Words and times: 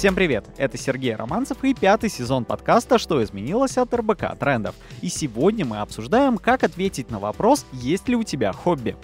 Всем 0.00 0.14
привет! 0.14 0.46
Это 0.56 0.78
Сергей 0.78 1.14
Романцев 1.14 1.62
и 1.62 1.74
пятый 1.74 2.08
сезон 2.08 2.46
подкаста 2.46 2.98
«Что 2.98 3.22
изменилось 3.22 3.76
от 3.76 3.92
РБК 3.92 4.34
трендов». 4.38 4.74
И 5.02 5.10
сегодня 5.10 5.66
мы 5.66 5.80
обсуждаем, 5.80 6.38
как 6.38 6.64
ответить 6.64 7.10
на 7.10 7.18
вопрос, 7.18 7.66
есть 7.70 8.08
ли 8.08 8.16
у 8.16 8.22
тебя 8.22 8.54
хобби. 8.54 8.96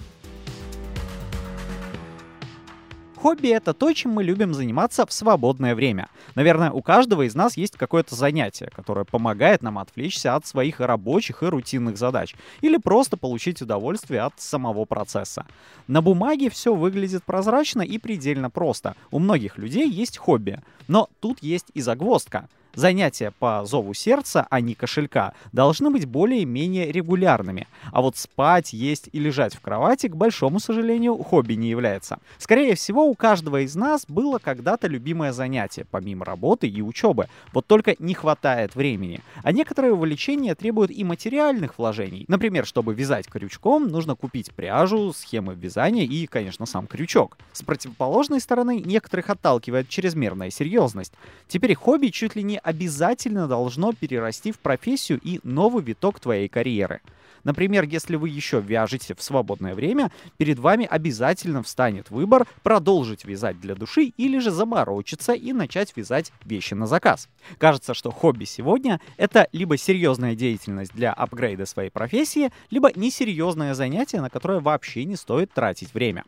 Хобби— 3.17 3.47
это 3.49 3.73
то, 3.73 3.91
чем 3.93 4.11
мы 4.11 4.23
любим 4.23 4.53
заниматься 4.53 5.07
в 5.07 5.11
свободное 5.11 5.73
время. 5.73 6.07
Наверное, 6.35 6.69
у 6.69 6.83
каждого 6.83 7.23
из 7.23 7.33
нас 7.33 7.57
есть 7.57 7.75
какое-то 7.75 8.13
занятие, 8.13 8.69
которое 8.75 9.05
помогает 9.05 9.63
нам 9.63 9.79
отвлечься 9.79 10.35
от 10.35 10.45
своих 10.45 10.79
рабочих 10.79 11.41
и 11.41 11.47
рутинных 11.47 11.97
задач, 11.97 12.35
или 12.61 12.77
просто 12.77 13.17
получить 13.17 13.59
удовольствие 13.59 14.21
от 14.21 14.39
самого 14.39 14.85
процесса. 14.85 15.47
На 15.87 16.03
бумаге 16.03 16.51
все 16.51 16.75
выглядит 16.75 17.23
прозрачно 17.23 17.81
и 17.81 17.97
предельно 17.97 18.51
просто. 18.51 18.95
У 19.09 19.17
многих 19.17 19.57
людей 19.57 19.89
есть 19.89 20.19
хобби. 20.19 20.61
Но 20.87 21.09
тут 21.19 21.39
есть 21.41 21.67
и 21.73 21.81
загвоздка. 21.81 22.47
Занятия 22.77 23.33
по 23.39 23.65
зову 23.65 23.95
сердца, 23.95 24.45
а 24.51 24.61
не 24.61 24.75
кошелька, 24.75 25.33
должны 25.51 25.89
быть 25.89 26.05
более-менее 26.05 26.91
регулярными. 26.91 27.67
А 27.91 28.03
вот 28.03 28.17
спать, 28.17 28.71
есть 28.71 29.09
и 29.11 29.17
лежать 29.17 29.55
в 29.55 29.61
кровати, 29.61 30.05
к 30.09 30.15
большому 30.15 30.59
сожалению, 30.59 31.17
хобби 31.17 31.53
не 31.53 31.69
является. 31.69 32.19
Скорее 32.37 32.75
всего, 32.75 33.05
у 33.05 33.15
каждого 33.15 33.61
из 33.61 33.75
нас 33.75 34.05
было 34.07 34.37
когда-то 34.37 34.85
любимое 34.85 35.33
занятие, 35.33 35.87
помимо 35.89 36.23
работы 36.23 36.67
и 36.67 36.83
учебы. 36.83 37.29
Вот 37.51 37.65
только 37.65 37.95
не 37.97 38.13
хватает 38.13 38.75
времени. 38.75 39.21
А 39.41 39.51
некоторые 39.51 39.93
увлечения 39.93 40.53
требуют 40.53 40.91
и 40.91 41.03
материальных 41.03 41.79
вложений. 41.79 42.25
Например, 42.27 42.63
чтобы 42.63 42.93
вязать 42.93 43.25
крючком, 43.25 43.87
нужно 43.87 44.13
купить 44.13 44.53
пряжу, 44.53 45.13
схемы 45.13 45.55
вязания 45.55 46.03
и, 46.05 46.27
конечно, 46.27 46.67
сам 46.67 46.85
крючок. 46.85 47.39
С 47.53 47.63
противоположной 47.63 48.39
стороны, 48.39 48.83
некоторых 48.85 49.31
отталкивает 49.31 49.89
чрезмерная 49.89 50.51
серьезность. 50.51 51.13
Теперь 51.47 51.73
хобби 51.73 52.09
чуть 52.09 52.35
ли 52.35 52.43
не 52.43 52.59
обязательно 52.67 53.47
должно 53.47 53.93
перерасти 53.93 54.51
в 54.51 54.59
профессию 54.59 55.21
и 55.23 55.39
новый 55.43 55.81
виток 55.81 56.19
твоей 56.19 56.49
карьеры. 56.49 56.99
Например, 57.45 57.85
если 57.85 58.17
вы 58.17 58.27
еще 58.27 58.59
вяжете 58.59 59.15
в 59.15 59.23
свободное 59.23 59.73
время, 59.73 60.11
перед 60.35 60.59
вами 60.59 60.85
обязательно 60.85 61.63
встанет 61.63 62.11
выбор 62.11 62.45
продолжить 62.63 63.23
вязать 63.23 63.57
для 63.61 63.73
души 63.73 64.11
или 64.17 64.37
же 64.39 64.51
заморочиться 64.51 65.31
и 65.31 65.53
начать 65.53 65.95
вязать 65.95 66.33
вещи 66.43 66.73
на 66.73 66.87
заказ. 66.87 67.29
Кажется, 67.57 67.93
что 67.93 68.11
хобби 68.11 68.43
сегодня— 68.43 68.99
это 69.17 69.47
либо 69.53 69.77
серьезная 69.77 70.35
деятельность 70.35 70.91
для 70.93 71.13
апгрейда 71.13 71.65
своей 71.65 71.89
профессии, 71.89 72.51
либо 72.69 72.91
несерьезное 72.93 73.75
занятие, 73.75 74.19
на 74.19 74.29
которое 74.29 74.59
вообще 74.59 75.05
не 75.05 75.15
стоит 75.15 75.53
тратить 75.53 75.93
время. 75.93 76.25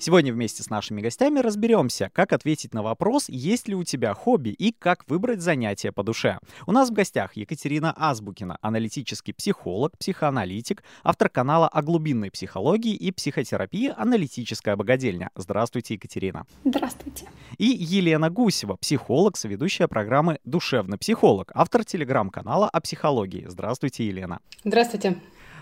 Сегодня 0.00 0.32
вместе 0.32 0.62
с 0.62 0.70
нашими 0.70 1.00
гостями 1.00 1.40
разберемся, 1.40 2.08
как 2.12 2.32
ответить 2.32 2.72
на 2.72 2.84
вопрос, 2.84 3.28
есть 3.28 3.66
ли 3.66 3.74
у 3.74 3.82
тебя 3.82 4.14
хобби 4.14 4.50
и 4.50 4.72
как 4.72 5.02
выбрать 5.10 5.40
занятие 5.40 5.90
по 5.90 6.04
душе. 6.04 6.38
У 6.66 6.72
нас 6.72 6.90
в 6.90 6.92
гостях 6.92 7.36
Екатерина 7.36 7.92
Азбукина, 7.96 8.58
аналитический 8.60 9.34
психолог, 9.34 9.98
психоаналитик, 9.98 10.84
автор 11.02 11.28
канала 11.28 11.66
о 11.66 11.82
глубинной 11.82 12.30
психологии 12.30 12.94
и 12.94 13.10
психотерапии 13.10 13.92
«Аналитическая 13.96 14.76
богадельня». 14.76 15.30
Здравствуйте, 15.34 15.94
Екатерина. 15.94 16.46
Здравствуйте. 16.64 17.26
И 17.58 17.66
Елена 17.66 18.30
Гусева, 18.30 18.76
психолог, 18.76 19.36
соведущая 19.36 19.88
программы 19.88 20.38
«Душевный 20.44 20.98
психолог», 20.98 21.50
автор 21.54 21.84
телеграм-канала 21.84 22.68
о 22.68 22.80
психологии. 22.80 23.46
Здравствуйте, 23.48 24.06
Елена. 24.06 24.38
Здравствуйте. 24.62 25.16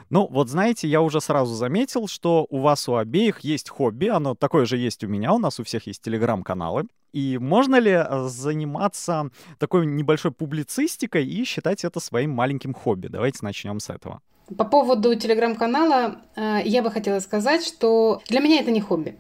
Ну, 0.09 0.29
вот 0.31 0.49
знаете, 0.49 0.87
я 0.87 1.03
уже 1.03 1.21
сразу 1.21 1.55
заметил, 1.55 2.07
что 2.07 2.47
у 2.51 2.61
вас 2.61 2.89
у 2.89 2.95
обеих 2.95 3.41
есть 3.41 3.69
хобби, 3.69 4.07
оно 4.07 4.35
такое 4.35 4.65
же 4.65 4.77
есть 4.77 5.03
у 5.03 5.09
меня, 5.09 5.33
у 5.33 5.39
нас 5.39 5.59
у 5.59 5.65
всех 5.65 5.87
есть 5.87 6.03
телеграм-каналы. 6.03 6.85
И 7.12 7.39
можно 7.39 7.77
ли 7.77 7.93
э, 7.93 8.29
заниматься 8.29 9.31
такой 9.59 9.87
небольшой 9.87 10.33
публицистикой 10.33 11.27
и 11.27 11.44
считать 11.44 11.84
это 11.84 11.99
своим 11.99 12.31
маленьким 12.31 12.75
хобби? 12.75 13.09
Давайте 13.09 13.39
начнем 13.43 13.81
с 13.81 13.91
этого. 13.91 14.21
По 14.56 14.65
поводу 14.65 15.15
телеграм-канала 15.15 16.21
э, 16.37 16.61
я 16.65 16.83
бы 16.83 16.91
хотела 16.91 17.19
сказать, 17.21 17.65
что 17.65 18.23
для 18.28 18.41
меня 18.41 18.61
это 18.61 18.71
не 18.71 18.81
хобби. 18.81 19.17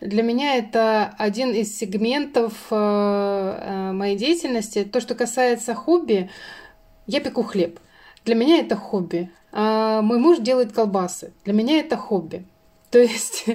Для 0.00 0.22
меня 0.22 0.56
это 0.56 1.14
один 1.18 1.52
из 1.52 1.76
сегментов 1.76 2.52
э, 2.70 3.90
моей 3.92 4.16
деятельности. 4.16 4.84
То, 4.84 5.00
что 5.00 5.14
касается 5.14 5.74
хобби, 5.74 6.30
я 7.06 7.20
пеку 7.20 7.42
хлеб. 7.42 7.78
Для 8.24 8.34
меня 8.34 8.58
это 8.58 8.76
хобби. 8.76 9.30
А 9.58 10.02
мой 10.02 10.18
муж 10.18 10.38
делает 10.40 10.74
колбасы. 10.74 11.32
Для 11.46 11.54
меня 11.54 11.80
это 11.80 11.96
хобби. 11.96 12.44
То 12.90 12.98
есть 12.98 13.46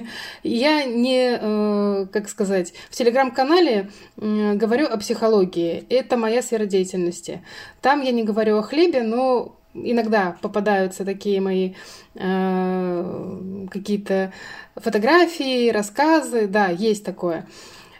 я 0.42 0.84
не, 0.84 1.38
э, 1.40 2.06
как 2.12 2.28
сказать, 2.28 2.74
в 2.90 2.96
телеграм-канале 2.96 3.88
говорю 4.16 4.88
о 4.88 4.96
психологии. 4.96 5.84
Это 5.88 6.16
моя 6.16 6.42
сфера 6.42 6.66
деятельности. 6.66 7.44
Там 7.80 8.02
я 8.02 8.10
не 8.10 8.24
говорю 8.24 8.58
о 8.58 8.62
хлебе, 8.62 9.04
но 9.04 9.54
иногда 9.74 10.36
попадаются 10.42 11.04
такие 11.04 11.40
мои 11.40 11.74
э, 12.16 13.66
какие-то 13.70 14.32
фотографии, 14.74 15.70
рассказы. 15.70 16.48
Да, 16.48 16.66
есть 16.66 17.04
такое. 17.04 17.46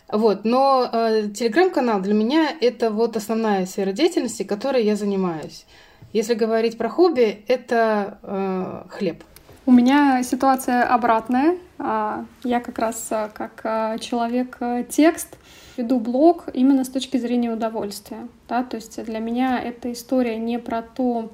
Вот, 0.08 0.44
но 0.44 0.90
э, 0.92 1.28
телеграм-канал 1.32 2.00
для 2.00 2.14
меня 2.14 2.48
это 2.60 2.90
вот 2.90 3.16
основная 3.16 3.64
сфера 3.64 3.92
деятельности, 3.92 4.42
которой 4.42 4.84
я 4.84 4.96
занимаюсь. 4.96 5.66
Если 6.12 6.34
говорить 6.34 6.76
про 6.76 6.88
хобби, 6.88 7.44
это 7.48 8.18
э, 8.22 8.84
хлеб. 8.90 9.24
У 9.64 9.70
меня 9.70 10.22
ситуация 10.24 10.82
обратная. 10.82 11.56
А, 11.78 12.24
я 12.42 12.60
как 12.60 12.78
раз 12.80 13.06
э, 13.10 13.28
как 13.32 13.60
э, 13.62 13.98
человек-текст 14.00 15.28
э, 15.32 15.36
веду 15.82 16.00
блог 16.00 16.48
именно 16.52 16.84
с 16.84 16.88
точки 16.88 17.16
зрения 17.16 17.52
удовольствия. 17.52 18.26
Да? 18.48 18.64
То 18.64 18.76
есть 18.76 19.02
для 19.04 19.20
меня 19.20 19.60
эта 19.62 19.92
история 19.92 20.36
не 20.36 20.58
про 20.58 20.82
то, 20.82 21.30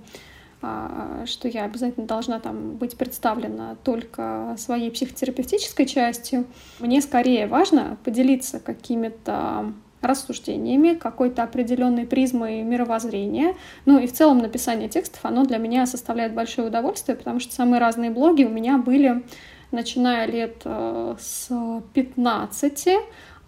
а, 0.61 1.25
что 1.25 1.49
я 1.49 1.65
обязательно 1.65 2.07
должна 2.07 2.39
там 2.39 2.73
быть 2.73 2.99
представлена 2.99 3.77
только 3.83 4.55
своей 4.59 4.91
психотерапевтической 4.91 5.87
частью. 5.87 6.45
Мне 6.81 7.01
скорее 7.01 7.47
важно 7.47 7.97
поделиться 8.05 8.61
какими-то 8.61 9.73
рассуждениями, 10.01 10.95
какой-то 10.95 11.43
определенной 11.43 12.07
призмой 12.07 12.63
мировоззрения. 12.63 13.55
Ну 13.85 13.99
и 13.99 14.07
в 14.07 14.13
целом 14.13 14.39
написание 14.39 14.89
текстов, 14.89 15.21
оно 15.25 15.45
для 15.45 15.59
меня 15.59 15.87
составляет 15.87 16.35
большое 16.35 16.69
удовольствие, 16.69 17.17
потому 17.17 17.41
что 17.41 17.55
самые 17.55 17.81
разные 17.81 18.11
блоги 18.11 18.45
у 18.45 18.49
меня 18.49 18.79
были, 18.79 19.25
начиная 19.71 20.27
лет 20.27 20.63
э, 20.65 21.17
с 21.19 21.51
15, 21.95 22.89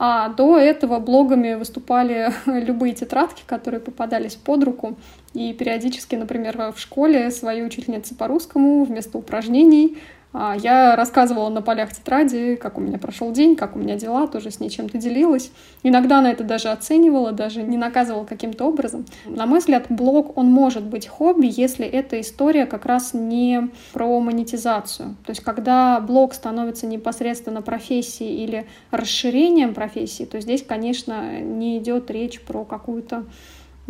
а 0.02 0.30
до 0.30 0.56
этого 0.56 0.98
блогами 0.98 1.54
выступали 1.54 2.32
любые 2.46 2.94
тетрадки, 2.94 3.42
которые 3.46 3.80
попадались 3.80 4.34
под 4.34 4.64
руку. 4.64 4.96
И 5.34 5.52
периодически, 5.52 6.16
например, 6.16 6.72
в 6.74 6.80
школе 6.80 7.30
своей 7.30 7.64
учительницы 7.64 8.14
по 8.14 8.26
русскому 8.26 8.84
вместо 8.84 9.18
упражнений 9.18 9.98
я 10.32 10.94
рассказывала 10.94 11.48
на 11.48 11.60
полях 11.60 11.92
тетради, 11.92 12.54
как 12.54 12.78
у 12.78 12.80
меня 12.80 12.98
прошел 12.98 13.32
день, 13.32 13.56
как 13.56 13.74
у 13.74 13.78
меня 13.78 13.96
дела, 13.96 14.28
тоже 14.28 14.50
с 14.50 14.60
ней 14.60 14.70
чем-то 14.70 14.96
делилась. 14.98 15.50
Иногда 15.82 16.18
она 16.18 16.30
это 16.30 16.44
даже 16.44 16.68
оценивала, 16.68 17.32
даже 17.32 17.62
не 17.62 17.76
наказывала 17.76 18.24
каким-то 18.24 18.66
образом. 18.66 19.06
На 19.26 19.46
мой 19.46 19.58
взгляд, 19.58 19.86
блог, 19.88 20.36
он 20.38 20.46
может 20.46 20.84
быть 20.84 21.08
хобби, 21.08 21.48
если 21.50 21.84
эта 21.84 22.20
история 22.20 22.66
как 22.66 22.86
раз 22.86 23.12
не 23.12 23.70
про 23.92 24.20
монетизацию. 24.20 25.16
То 25.24 25.30
есть, 25.30 25.40
когда 25.42 25.98
блог 26.00 26.32
становится 26.34 26.86
непосредственно 26.86 27.60
профессией 27.60 28.44
или 28.44 28.66
расширением 28.92 29.74
профессии, 29.74 30.24
то 30.24 30.40
здесь, 30.40 30.62
конечно, 30.62 31.40
не 31.40 31.78
идет 31.78 32.10
речь 32.10 32.40
про 32.40 32.64
какую-то 32.64 33.24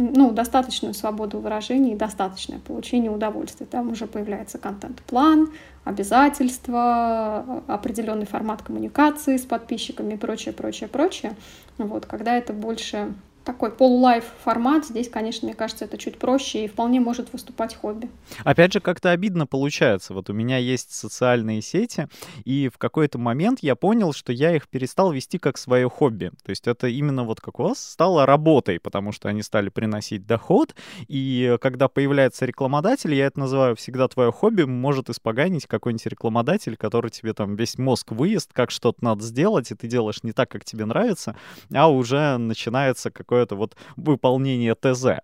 ну, 0.01 0.33
достаточную 0.33 0.95
свободу 0.95 1.39
выражения 1.39 1.93
и 1.93 1.97
достаточное 1.97 2.59
получение 2.59 3.11
удовольствия. 3.11 3.67
Там 3.67 3.91
уже 3.91 4.07
появляется 4.07 4.59
контент-план, 4.59 5.51
обязательства, 5.85 7.63
определенный 7.67 8.27
формат 8.27 8.63
коммуникации 8.63 9.37
с 9.37 9.45
подписчиками 9.45 10.15
и 10.15 10.17
прочее, 10.17 10.53
прочее, 10.53 10.89
прочее. 10.89 11.37
Вот, 11.79 12.07
когда 12.07 12.37
это 12.37 12.53
больше 12.53 13.15
такой 13.45 13.71
полулайф 13.71 14.25
формат, 14.45 14.87
здесь, 14.87 15.09
конечно, 15.09 15.47
мне 15.47 15.55
кажется, 15.55 15.87
это 15.87 15.97
чуть 15.97 16.19
проще 16.19 16.65
и 16.65 16.69
вполне 16.69 17.01
может 17.01 17.33
выступать 17.33 17.75
хобби. 17.75 18.11
Опять 18.45 18.73
же, 18.73 18.81
как-то 18.81 19.11
обидно 19.11 19.47
получается. 19.47 20.15
Вот 20.15 20.29
у 20.29 20.33
меня 20.33 20.59
есть 20.59 20.93
социальные 20.93 21.63
сети, 21.63 22.09
и 22.45 22.69
в 22.73 22.79
какой-то 22.79 23.19
момент 23.19 23.61
я 23.63 23.77
понял, 23.77 24.13
что 24.13 24.33
я 24.33 24.55
их 24.55 24.69
перестал 24.69 25.11
вести 25.13 25.39
как 25.39 25.57
свое 25.57 25.89
хобби. 25.89 26.33
То 26.45 26.51
есть 26.51 26.69
это 26.69 26.87
именно 26.89 27.25
вот 27.25 27.41
как 27.41 27.59
у 27.61 27.65
вас 27.65 27.83
стало 27.83 28.27
работой, 28.27 28.79
потому 28.79 29.11
что 29.11 29.29
они 29.29 29.43
стали 29.43 29.71
приносить 29.71 30.27
доход, 30.27 30.75
и 31.09 31.57
когда 31.61 31.89
появляется 31.89 32.45
рекламодатель, 32.45 33.15
я 33.15 33.27
это 33.27 33.41
называю 33.41 33.75
всегда 33.75 34.07
твое 34.09 34.33
хобби, 34.33 34.63
может 34.63 35.09
испоганить 35.09 35.67
какой-нибудь 35.67 36.07
рекламодатель, 36.07 36.77
который 36.77 37.11
тебе 37.11 37.33
там 37.33 37.57
весь 37.57 37.79
мозг 37.79 38.13
выезд, 38.13 38.51
как 38.53 38.71
что-то 38.71 39.03
надо 39.03 39.25
сделать, 39.25 39.71
и 39.71 39.75
ты 39.75 39.89
делаешь 39.89 40.23
не 40.23 40.33
так, 40.33 40.51
как 40.51 40.65
тебе 40.65 40.85
нравится, 40.85 41.37
а 41.73 41.91
уже 41.91 42.37
начинается 42.37 43.11
как 43.11 43.30
какое-то 43.31 43.55
вот 43.55 43.77
выполнение 43.97 44.75
ТЗ. 44.75 45.21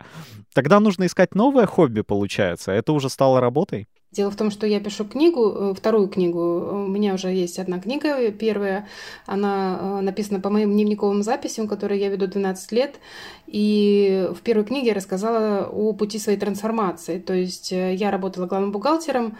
Тогда 0.53 0.79
нужно 0.79 1.05
искать 1.05 1.35
новое 1.35 1.65
хобби, 1.65 2.01
получается. 2.01 2.71
Это 2.71 2.93
уже 2.93 3.09
стало 3.09 3.41
работой? 3.41 3.87
Дело 4.11 4.31
в 4.31 4.37
том, 4.37 4.51
что 4.51 4.65
я 4.65 4.79
пишу 4.79 5.03
книгу, 5.03 5.51
э, 5.51 5.73
вторую 5.75 6.07
книгу. 6.07 6.39
У 6.39 6.87
меня 6.87 7.13
уже 7.13 7.27
есть 7.27 7.59
одна 7.59 7.79
книга, 7.79 8.31
первая. 8.31 8.87
Она 9.25 9.77
э, 9.79 10.01
написана 10.01 10.39
по 10.39 10.49
моим 10.49 10.71
дневниковым 10.71 11.23
записям, 11.23 11.67
которые 11.67 11.99
я 11.99 12.07
веду 12.09 12.27
12 12.27 12.71
лет. 12.71 12.95
И 13.47 14.29
в 14.33 14.41
первой 14.41 14.63
книге 14.63 14.87
я 14.87 14.93
рассказала 14.93 15.67
о 15.67 15.91
пути 15.91 16.19
своей 16.19 16.39
трансформации. 16.39 17.19
То 17.19 17.33
есть 17.33 17.73
э, 17.73 17.93
я 17.95 18.09
работала 18.09 18.47
главным 18.47 18.71
бухгалтером, 18.71 19.37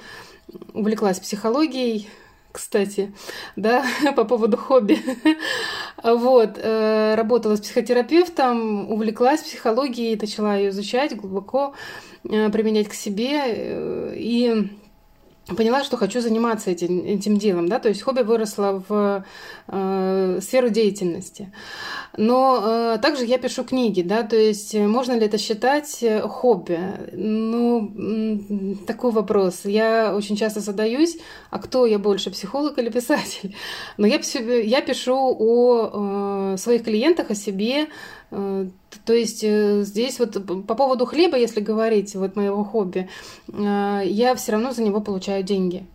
увлеклась 0.73 1.19
психологией, 1.19 2.09
кстати, 2.57 3.13
да, 3.55 3.85
по 4.15 4.25
поводу 4.25 4.57
хобби. 4.57 4.99
Вот, 6.03 6.57
работала 6.63 7.55
с 7.55 7.61
психотерапевтом, 7.61 8.91
увлеклась 8.91 9.41
психологией, 9.41 10.17
начала 10.19 10.55
ее 10.55 10.69
изучать 10.69 11.15
глубоко. 11.15 11.73
Э, 12.29 12.49
применять 12.49 12.87
к 12.87 12.93
себе 12.93 13.41
э, 13.45 14.13
и 14.15 14.69
поняла, 15.55 15.83
что 15.83 15.97
хочу 15.97 16.19
заниматься 16.21 16.71
этим, 16.71 17.05
этим 17.05 17.37
делом, 17.37 17.69
да, 17.69 17.79
то 17.79 17.89
есть 17.89 18.01
хобби 18.01 18.21
выросло 18.21 18.83
в 18.87 19.23
э, 19.67 20.39
сферу 20.41 20.69
деятельности. 20.69 21.53
Но 22.17 22.61
э, 22.95 22.97
также 23.01 23.25
я 23.25 23.37
пишу 23.37 23.63
книги, 23.63 24.01
да, 24.01 24.23
то 24.23 24.35
есть 24.35 24.73
можно 24.73 25.13
ли 25.13 25.25
это 25.25 25.37
считать 25.37 25.99
э, 26.01 26.21
хобби? 26.21 26.79
Ну, 27.13 28.77
такой 28.87 29.11
вопрос. 29.11 29.61
Я 29.63 30.15
очень 30.15 30.35
часто 30.35 30.59
задаюсь, 30.59 31.17
а 31.49 31.59
кто 31.59 31.85
я 31.85 31.99
больше, 31.99 32.31
психолог 32.31 32.77
или 32.79 32.89
писатель? 32.89 33.55
Но 33.97 34.07
я, 34.07 34.19
я 34.63 34.81
пишу 34.81 35.35
о 35.39 36.53
э, 36.53 36.57
своих 36.57 36.83
клиентах, 36.83 37.31
о 37.31 37.35
себе, 37.35 37.83
э, 37.83 37.87
то 38.29 39.13
есть 39.13 39.43
э, 39.43 39.83
здесь 39.83 40.19
вот 40.19 40.33
по 40.65 40.75
поводу 40.75 41.05
хлеба, 41.05 41.37
если 41.37 41.61
говорить, 41.61 42.15
вот 42.15 42.35
моего 42.35 42.63
хобби, 42.63 43.09
э, 43.47 44.01
я 44.05 44.35
все 44.35 44.51
равно 44.53 44.71
за 44.73 44.83
него 44.83 44.99
получаю 45.01 45.43
деньги. 45.43 45.85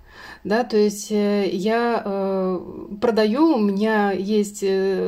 Да, 0.45 0.65
то 0.65 0.77
есть 0.77 1.13
э, 1.13 1.49
я 1.51 2.59
продаю, 3.01 3.57
у 3.57 3.61
меня 3.61 4.13
есть 4.13 4.65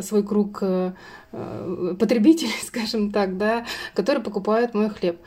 свой 0.06 0.22
круг 0.22 0.62
потребителей, 1.98 2.52
скажем 2.64 3.10
так, 3.10 3.36
да, 3.38 3.64
которые 3.94 4.22
покупают 4.22 4.74
мой 4.74 4.90
хлеб. 4.90 5.18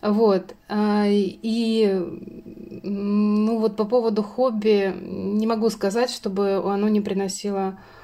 Вот. 0.00 0.54
И 0.72 2.02
ну 2.82 3.58
вот 3.58 3.76
по 3.76 3.84
поводу 3.84 4.22
хобби 4.22 4.92
не 5.00 5.46
могу 5.46 5.70
сказать, 5.70 6.10
чтобы 6.10 6.56
оно 6.56 6.88
не 6.88 7.00
приносило 7.00 7.78
э, 7.78 8.01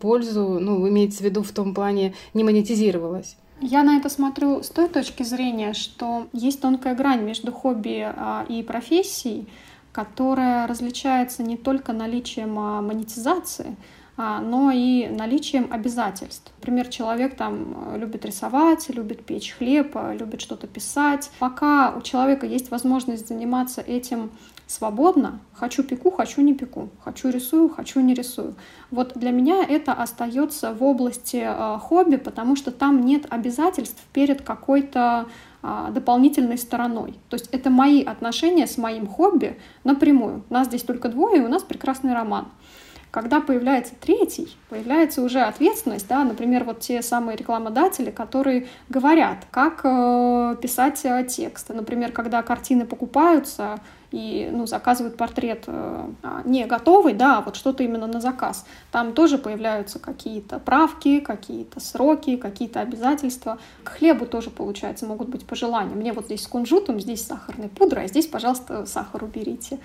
пользу, 0.00 0.58
ну, 0.60 0.88
имеется 0.88 1.18
в 1.18 1.26
виду 1.26 1.42
в 1.42 1.52
том 1.52 1.74
плане, 1.74 2.14
не 2.34 2.44
монетизировалась. 2.44 3.36
Я 3.60 3.82
на 3.82 3.96
это 3.96 4.08
смотрю 4.08 4.62
с 4.62 4.68
той 4.68 4.88
точки 4.88 5.24
зрения, 5.24 5.72
что 5.72 6.28
есть 6.32 6.60
тонкая 6.60 6.94
грань 6.94 7.22
между 7.22 7.50
хобби 7.50 8.06
а, 8.06 8.46
и 8.48 8.62
профессией, 8.62 9.48
которая 9.90 10.66
различается 10.68 11.42
не 11.42 11.56
только 11.56 11.92
наличием 11.92 12.56
а, 12.58 12.80
монетизации, 12.80 13.76
но 14.40 14.72
и 14.72 15.06
наличием 15.06 15.68
обязательств. 15.70 16.52
Например, 16.58 16.88
человек 16.88 17.36
там 17.36 17.92
э, 17.94 17.98
любит 17.98 18.24
рисовать, 18.24 18.88
любит 18.88 19.24
печь 19.24 19.54
хлеб, 19.56 19.92
э, 19.94 20.16
любит 20.18 20.40
что-то 20.40 20.66
писать. 20.66 21.30
Пока 21.38 21.94
у 21.96 22.02
человека 22.02 22.44
есть 22.44 22.70
возможность 22.72 23.28
заниматься 23.28 23.80
этим 23.80 24.30
свободно, 24.66 25.38
хочу 25.54 25.84
пеку, 25.84 26.10
хочу 26.10 26.42
не 26.42 26.52
пеку, 26.52 26.90
хочу 27.02 27.30
рисую, 27.30 27.68
хочу 27.68 28.00
не 28.00 28.12
рисую. 28.12 28.56
Вот 28.90 29.12
для 29.14 29.30
меня 29.30 29.64
это 29.64 29.92
остается 29.92 30.74
в 30.74 30.82
области 30.82 31.42
э, 31.48 31.78
хобби, 31.78 32.16
потому 32.16 32.56
что 32.56 32.72
там 32.72 33.04
нет 33.04 33.24
обязательств 33.30 34.02
перед 34.12 34.42
какой-то 34.42 35.28
а, 35.60 35.90
дополнительной 35.90 36.56
стороной. 36.56 37.14
То 37.28 37.34
есть 37.34 37.48
это 37.50 37.68
мои 37.68 38.04
отношения 38.04 38.68
с 38.68 38.78
моим 38.78 39.08
хобби 39.08 39.58
напрямую. 39.82 40.44
Нас 40.50 40.68
здесь 40.68 40.82
только 40.82 41.08
двое, 41.08 41.42
и 41.42 41.44
у 41.44 41.48
нас 41.48 41.64
прекрасный 41.64 42.14
роман. 42.14 42.46
Когда 43.10 43.40
появляется 43.40 43.94
третий, 43.98 44.56
появляется 44.68 45.22
уже 45.22 45.40
ответственность, 45.40 46.06
да, 46.08 46.24
например, 46.24 46.64
вот 46.64 46.80
те 46.80 47.00
самые 47.02 47.36
рекламодатели, 47.36 48.10
которые 48.10 48.66
говорят, 48.88 49.46
как 49.50 49.80
э, 49.84 50.56
писать 50.60 51.00
э, 51.04 51.24
тексты. 51.24 51.72
Например, 51.72 52.12
когда 52.12 52.42
картины 52.42 52.84
покупаются, 52.84 53.80
и 54.10 54.48
ну, 54.50 54.66
заказывают 54.66 55.16
портрет 55.16 55.64
э, 55.66 56.10
а, 56.22 56.42
не 56.44 56.64
готовый, 56.64 57.12
да, 57.12 57.38
а 57.38 57.40
вот 57.42 57.56
что-то 57.56 57.82
именно 57.82 58.06
на 58.06 58.20
заказ. 58.20 58.64
Там 58.90 59.12
тоже 59.12 59.36
появляются 59.36 59.98
какие-то 59.98 60.58
правки, 60.58 61.20
какие-то 61.20 61.80
сроки, 61.80 62.36
какие-то 62.36 62.80
обязательства. 62.80 63.58
К 63.84 63.90
хлебу 63.90 64.24
тоже, 64.24 64.48
получается, 64.50 65.04
могут 65.04 65.28
быть 65.28 65.46
пожелания. 65.46 65.94
Мне 65.94 66.12
вот 66.14 66.26
здесь 66.26 66.42
с 66.42 66.46
кунжутом, 66.46 67.00
здесь 67.00 67.26
сахарной 67.26 67.68
пудрой, 67.68 68.04
а 68.04 68.08
здесь, 68.08 68.26
пожалуйста, 68.26 68.86
сахар 68.86 69.24
уберите. 69.24 69.78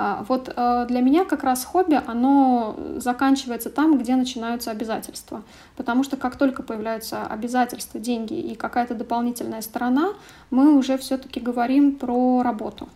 А, 0.00 0.24
вот 0.28 0.48
э, 0.54 0.86
для 0.88 1.00
меня 1.00 1.24
как 1.24 1.42
раз 1.42 1.64
хобби, 1.64 2.00
оно 2.06 2.76
заканчивается 2.98 3.68
там, 3.68 3.98
где 3.98 4.14
начинаются 4.14 4.70
обязательства. 4.70 5.42
Потому 5.76 6.04
что 6.04 6.16
как 6.16 6.36
только 6.36 6.62
появляются 6.62 7.26
обязательства, 7.26 7.98
деньги 7.98 8.34
и 8.34 8.54
какая-то 8.54 8.94
дополнительная 8.94 9.60
сторона, 9.60 10.14
мы 10.50 10.78
уже 10.78 10.98
все-таки 10.98 11.40
говорим 11.40 11.96
про 11.96 12.44
работу. 12.44 12.88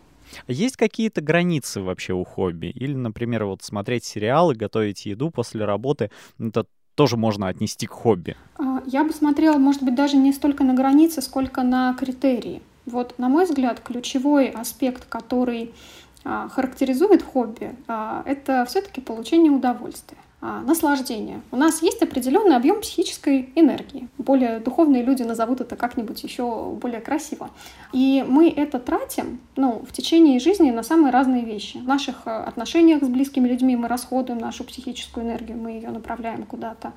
Есть 0.46 0.76
какие-то 0.76 1.20
границы 1.20 1.80
вообще 1.80 2.12
у 2.12 2.24
хобби? 2.24 2.66
Или, 2.66 2.94
например, 2.94 3.46
вот 3.46 3.64
смотреть 3.64 4.04
сериалы, 4.04 4.54
готовить 4.54 5.04
еду 5.04 5.32
после 5.32 5.64
работы, 5.64 6.12
это 6.38 6.66
тоже 6.94 7.16
можно 7.16 7.48
отнести 7.48 7.88
к 7.88 7.90
хобби? 7.90 8.36
А, 8.58 8.80
я 8.86 9.02
бы 9.02 9.12
смотрела, 9.12 9.58
может 9.58 9.82
быть, 9.82 9.96
даже 9.96 10.16
не 10.16 10.32
столько 10.32 10.62
на 10.62 10.74
границы, 10.74 11.20
сколько 11.20 11.64
на 11.64 11.94
критерии. 11.94 12.62
Вот, 12.86 13.18
на 13.18 13.28
мой 13.28 13.44
взгляд, 13.44 13.80
ключевой 13.80 14.48
аспект, 14.48 15.04
который 15.08 15.72
характеризует 16.24 17.22
хобби, 17.22 17.74
а, 17.88 18.22
это 18.26 18.64
все-таки 18.64 19.00
получение 19.00 19.50
удовольствия. 19.50 20.18
А, 20.44 20.60
наслаждение. 20.62 21.40
У 21.52 21.56
нас 21.56 21.82
есть 21.82 22.02
определенный 22.02 22.56
объем 22.56 22.80
психической 22.80 23.50
энергии. 23.54 24.08
Более 24.18 24.58
духовные 24.58 25.04
люди 25.04 25.22
назовут 25.22 25.60
это 25.60 25.76
как-нибудь 25.76 26.24
еще 26.24 26.72
более 26.80 27.00
красиво. 27.00 27.50
И 27.92 28.24
мы 28.26 28.48
это 28.48 28.80
тратим 28.80 29.38
ну, 29.54 29.84
в 29.88 29.92
течение 29.92 30.40
жизни 30.40 30.72
на 30.72 30.82
самые 30.82 31.12
разные 31.12 31.44
вещи. 31.44 31.76
В 31.76 31.86
наших 31.86 32.26
отношениях 32.26 33.04
с 33.04 33.06
близкими 33.06 33.48
людьми 33.48 33.76
мы 33.76 33.86
расходуем 33.86 34.38
нашу 34.40 34.64
психическую 34.64 35.24
энергию, 35.24 35.58
мы 35.58 35.70
ее 35.70 35.90
направляем 35.90 36.44
куда-то. 36.44 36.92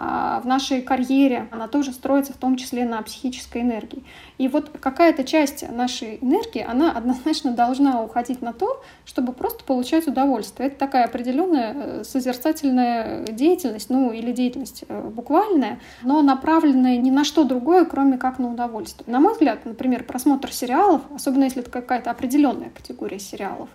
А, 0.00 0.40
в 0.40 0.46
нашей 0.46 0.80
карьере, 0.80 1.48
она 1.50 1.66
тоже 1.66 1.92
строится 1.92 2.32
в 2.32 2.36
том 2.36 2.56
числе 2.56 2.84
на 2.84 3.02
психической 3.02 3.62
энергии. 3.62 4.04
И 4.38 4.46
вот 4.46 4.70
какая-то 4.78 5.24
часть 5.24 5.68
нашей 5.68 6.18
энергии, 6.20 6.64
она 6.64 6.92
однозначно 6.92 7.50
должна 7.50 8.00
уходить 8.00 8.40
на 8.40 8.52
то, 8.52 8.80
чтобы 9.04 9.32
просто 9.32 9.64
получать 9.64 10.06
удовольствие. 10.06 10.68
Это 10.68 10.78
такая 10.78 11.04
определенная 11.04 11.74
э, 11.74 12.04
созерцательная 12.04 13.24
деятельность, 13.24 13.90
ну 13.90 14.12
или 14.12 14.30
деятельность 14.30 14.84
э, 14.88 15.08
буквальная, 15.08 15.80
но 16.02 16.22
направленная 16.22 16.96
ни 16.98 17.10
на 17.10 17.24
что 17.24 17.42
другое, 17.42 17.84
кроме 17.84 18.18
как 18.18 18.38
на 18.38 18.52
удовольствие. 18.52 19.04
На 19.10 19.18
мой 19.18 19.32
взгляд, 19.32 19.64
например, 19.64 20.04
просмотр 20.04 20.52
сериалов, 20.52 21.02
особенно 21.12 21.42
если 21.42 21.62
это 21.62 21.72
какая-то 21.72 22.12
определенная 22.12 22.70
категория 22.70 23.18
сериалов, 23.18 23.68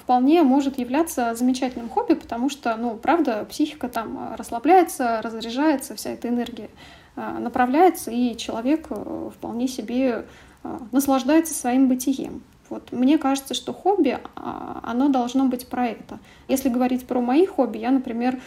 вполне 0.00 0.42
может 0.42 0.78
являться 0.78 1.34
замечательным 1.34 1.88
хобби, 1.88 2.14
потому 2.14 2.48
что, 2.48 2.76
ну, 2.76 2.96
правда, 2.96 3.44
психика 3.48 3.88
там 3.88 4.34
расслабляется, 4.36 5.20
разряжается, 5.22 5.94
вся 5.96 6.10
эта 6.10 6.28
энергия 6.28 6.70
а, 7.16 7.38
направляется, 7.38 8.10
и 8.10 8.36
человек 8.36 8.86
э, 8.88 9.30
вполне 9.36 9.68
себе 9.68 10.24
а, 10.62 10.80
наслаждается 10.92 11.52
своим 11.52 11.88
бытием. 11.88 12.42
Вот. 12.70 12.92
Мне 12.92 13.18
кажется, 13.18 13.52
что 13.52 13.72
хобби, 13.72 14.16
оно 14.36 15.08
должно 15.08 15.46
быть 15.46 15.66
про 15.66 15.88
это. 15.88 16.20
Если 16.46 16.68
говорить 16.68 17.04
про 17.04 17.20
мои 17.20 17.44
хобби, 17.44 17.78
я, 17.78 17.90
например, 17.90 18.40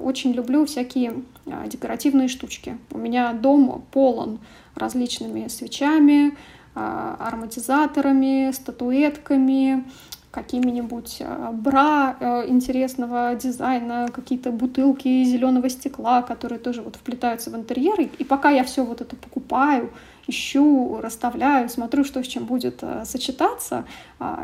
очень 0.00 0.30
люблю 0.30 0.64
всякие 0.64 1.24
декоративные 1.66 2.28
штучки. 2.28 2.78
У 2.92 2.98
меня 2.98 3.32
дом 3.32 3.84
полон 3.90 4.38
различными 4.76 5.48
свечами, 5.48 6.36
ароматизаторами, 6.76 8.52
статуэтками, 8.52 9.84
какими-нибудь 10.34 11.18
э, 11.20 11.50
бра 11.52 12.16
э, 12.18 12.48
интересного 12.48 13.36
дизайна, 13.36 14.08
какие-то 14.12 14.50
бутылки 14.50 15.22
зеленого 15.22 15.70
стекла, 15.70 16.22
которые 16.22 16.58
тоже 16.58 16.82
вот 16.82 16.96
вплетаются 16.96 17.50
в 17.50 17.54
интерьер. 17.54 18.00
И 18.00 18.24
пока 18.24 18.50
я 18.50 18.64
все 18.64 18.84
вот 18.84 19.00
это 19.00 19.14
покупаю, 19.14 19.92
ищу, 20.26 20.98
расставляю, 21.00 21.68
смотрю, 21.68 22.02
что 22.02 22.24
с 22.24 22.26
чем 22.26 22.46
будет 22.46 22.78
э, 22.82 23.04
сочетаться, 23.04 23.84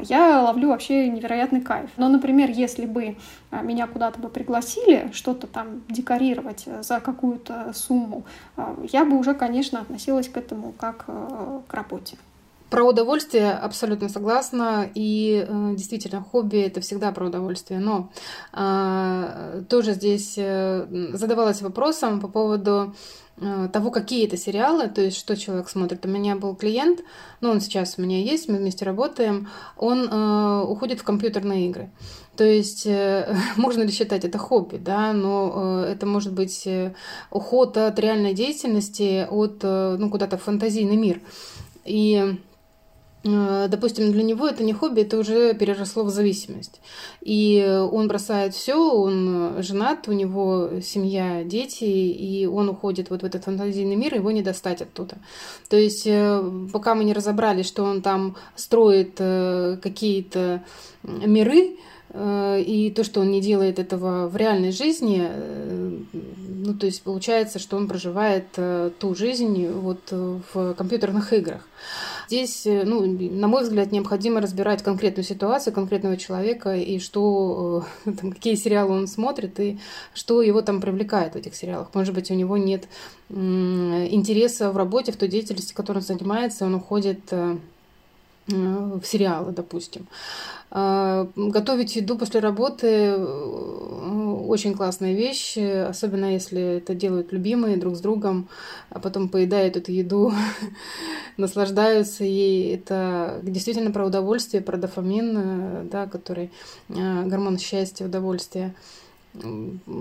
я 0.02 0.42
ловлю 0.42 0.68
вообще 0.68 1.08
невероятный 1.08 1.60
кайф. 1.60 1.90
Но, 1.96 2.08
например, 2.08 2.50
если 2.50 2.86
бы 2.86 3.16
меня 3.62 3.86
куда-то 3.86 4.20
бы 4.20 4.28
пригласили 4.28 5.10
что-то 5.12 5.46
там 5.46 5.82
декорировать 5.88 6.68
за 6.82 7.00
какую-то 7.00 7.72
сумму, 7.74 8.24
я 8.92 9.04
бы 9.04 9.18
уже, 9.18 9.34
конечно, 9.34 9.80
относилась 9.80 10.28
к 10.28 10.36
этому 10.36 10.72
как 10.72 11.06
к 11.06 11.74
работе. 11.74 12.16
Про 12.70 12.84
удовольствие 12.84 13.50
абсолютно 13.50 14.08
согласна. 14.08 14.88
И 14.94 15.44
э, 15.46 15.74
действительно, 15.74 16.22
хобби 16.22 16.58
это 16.58 16.80
всегда 16.80 17.10
про 17.10 17.26
удовольствие. 17.26 17.80
Но 17.80 18.10
э, 18.52 19.64
тоже 19.68 19.94
здесь 19.94 20.34
э, 20.36 20.86
задавалась 21.12 21.62
вопросом 21.62 22.20
по 22.20 22.28
поводу 22.28 22.94
э, 23.40 23.68
того, 23.72 23.90
какие 23.90 24.24
это 24.24 24.36
сериалы, 24.36 24.86
то 24.86 25.00
есть 25.00 25.16
что 25.16 25.36
человек 25.36 25.68
смотрит. 25.68 26.06
У 26.06 26.08
меня 26.08 26.36
был 26.36 26.54
клиент, 26.54 27.00
ну 27.40 27.50
он 27.50 27.60
сейчас 27.60 27.96
у 27.98 28.02
меня 28.02 28.20
есть, 28.20 28.48
мы 28.48 28.58
вместе 28.58 28.84
работаем, 28.84 29.48
он 29.76 30.08
э, 30.08 30.62
уходит 30.62 31.00
в 31.00 31.04
компьютерные 31.04 31.68
игры. 31.68 31.90
То 32.36 32.44
есть 32.44 32.86
э, 32.86 33.36
можно 33.56 33.82
ли 33.82 33.90
считать 33.90 34.24
это 34.24 34.38
хобби, 34.38 34.76
да, 34.76 35.12
но 35.12 35.82
э, 35.84 35.92
это 35.94 36.06
может 36.06 36.32
быть 36.32 36.68
э, 36.68 36.94
уход 37.32 37.76
от 37.76 37.98
реальной 37.98 38.32
деятельности, 38.32 39.26
от, 39.28 39.58
э, 39.62 39.96
ну, 39.98 40.08
куда-то 40.08 40.38
в 40.38 40.42
фантазийный 40.44 40.96
мир. 40.96 41.20
И 41.84 42.38
допустим, 43.22 44.12
для 44.12 44.22
него 44.22 44.48
это 44.48 44.64
не 44.64 44.72
хобби, 44.72 45.02
это 45.02 45.18
уже 45.18 45.54
переросло 45.54 46.04
в 46.04 46.10
зависимость. 46.10 46.80
И 47.20 47.62
он 47.92 48.08
бросает 48.08 48.54
все, 48.54 48.76
он 48.76 49.62
женат, 49.62 50.08
у 50.08 50.12
него 50.12 50.80
семья, 50.82 51.44
дети, 51.44 51.84
и 51.84 52.46
он 52.46 52.68
уходит 52.68 53.10
вот 53.10 53.22
в 53.22 53.24
этот 53.24 53.44
фантазийный 53.44 53.96
мир, 53.96 54.14
его 54.14 54.30
не 54.30 54.42
достать 54.42 54.80
оттуда. 54.80 55.18
То 55.68 55.76
есть 55.76 56.06
э, 56.06 56.42
пока 56.72 56.94
мы 56.94 57.04
не 57.04 57.12
разобрались, 57.12 57.66
что 57.66 57.84
он 57.84 58.00
там 58.00 58.36
строит 58.56 59.16
э, 59.18 59.76
какие-то 59.82 60.62
миры, 61.02 61.76
и 62.12 62.92
то, 62.94 63.04
что 63.04 63.20
он 63.20 63.30
не 63.30 63.40
делает 63.40 63.78
этого 63.78 64.28
в 64.28 64.36
реальной 64.36 64.72
жизни, 64.72 65.28
ну, 66.12 66.74
то 66.74 66.86
есть 66.86 67.02
получается, 67.02 67.58
что 67.58 67.76
он 67.76 67.88
проживает 67.88 68.46
ту 68.98 69.14
жизнь 69.14 69.68
вот 69.68 70.00
в 70.10 70.74
компьютерных 70.74 71.32
играх. 71.32 71.62
Здесь, 72.30 72.64
э, 72.64 72.84
ну, 72.84 73.04
на 73.04 73.48
мой 73.48 73.64
взгляд, 73.64 73.90
необходимо 73.90 74.40
разбирать 74.40 74.84
конкретную 74.84 75.24
ситуацию 75.24 75.74
конкретного 75.74 76.16
человека 76.16 76.76
и 76.76 77.00
что, 77.00 77.84
э, 78.06 78.12
там, 78.20 78.30
какие 78.30 78.54
сериалы 78.54 78.92
он 78.92 79.08
смотрит 79.08 79.58
и 79.58 79.80
что 80.14 80.40
его 80.40 80.62
там 80.62 80.80
привлекает 80.80 81.32
в 81.32 81.36
этих 81.36 81.56
сериалах. 81.56 81.88
Может 81.92 82.14
быть, 82.14 82.30
у 82.30 82.34
него 82.34 82.56
нет 82.56 82.86
интереса 83.28 84.70
в 84.70 84.76
работе, 84.76 85.10
в 85.10 85.16
той 85.16 85.28
деятельности, 85.28 85.72
которой 85.72 85.98
он 85.98 86.04
занимается, 86.04 86.66
он 86.66 86.76
уходит 86.76 87.20
э, 87.32 87.56
в 88.46 89.02
сериалы, 89.02 89.50
допустим. 89.50 90.06
А, 90.72 91.28
готовить 91.34 91.96
еду 91.96 92.16
после 92.16 92.38
работы 92.38 92.86
э, 92.86 94.44
очень 94.46 94.74
классная 94.74 95.14
вещь, 95.14 95.56
особенно 95.58 96.32
если 96.32 96.78
это 96.78 96.94
делают 96.94 97.32
любимые 97.32 97.76
друг 97.76 97.96
с 97.96 98.00
другом, 98.00 98.48
а 98.88 99.00
потом 99.00 99.28
поедают 99.28 99.76
эту 99.76 99.90
еду, 99.90 100.32
наслаждаются 101.36 102.22
ей. 102.22 102.74
Это 102.74 103.40
действительно 103.42 103.90
про 103.90 104.06
удовольствие, 104.06 104.62
про 104.62 104.76
дофамин, 104.76 105.36
э, 105.36 105.82
да, 105.90 106.06
который 106.06 106.52
э, 106.88 107.24
гормон 107.24 107.58
счастья, 107.58 108.06
удовольствия. 108.06 108.74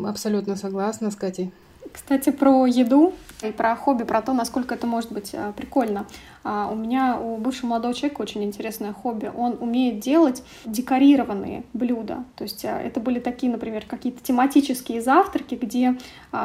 Абсолютно 0.05 0.55
согласна 0.55 1.09
с 1.09 1.15
Катей. 1.15 1.51
Кстати, 1.91 2.29
про 2.29 2.65
еду 2.65 3.13
и 3.41 3.51
про 3.51 3.75
хобби, 3.75 4.03
про 4.03 4.21
то, 4.21 4.33
насколько 4.33 4.75
это 4.75 4.85
может 4.85 5.11
быть 5.11 5.31
а, 5.33 5.53
прикольно. 5.53 6.05
А, 6.43 6.69
у 6.71 6.75
меня, 6.75 7.19
у 7.19 7.37
бывшего 7.37 7.67
молодого 7.67 7.93
человека 7.93 8.21
очень 8.21 8.43
интересное 8.43 8.93
хобби. 8.93 9.31
Он 9.35 9.57
умеет 9.59 9.99
делать 9.99 10.43
декорированные 10.65 11.63
блюда. 11.73 12.25
То 12.35 12.43
есть 12.43 12.65
а, 12.65 12.79
это 12.79 12.99
были 12.99 13.19
такие, 13.19 13.51
например, 13.51 13.85
какие-то 13.87 14.21
тематические 14.21 15.01
завтраки, 15.01 15.55
где 15.55 15.97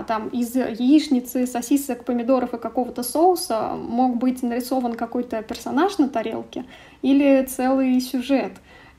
там 0.06 0.28
из 0.28 0.54
яичницы, 0.54 1.46
сосисок, 1.46 2.04
помидоров 2.04 2.54
и 2.54 2.58
какого-то 2.58 3.02
соуса 3.02 3.74
мог 3.76 4.16
быть 4.16 4.42
нарисован 4.42 4.94
какой-то 4.94 5.42
персонаж 5.42 5.98
на 5.98 6.08
тарелке 6.08 6.64
или 7.02 7.44
целый 7.44 8.00
сюжет. 8.00 8.52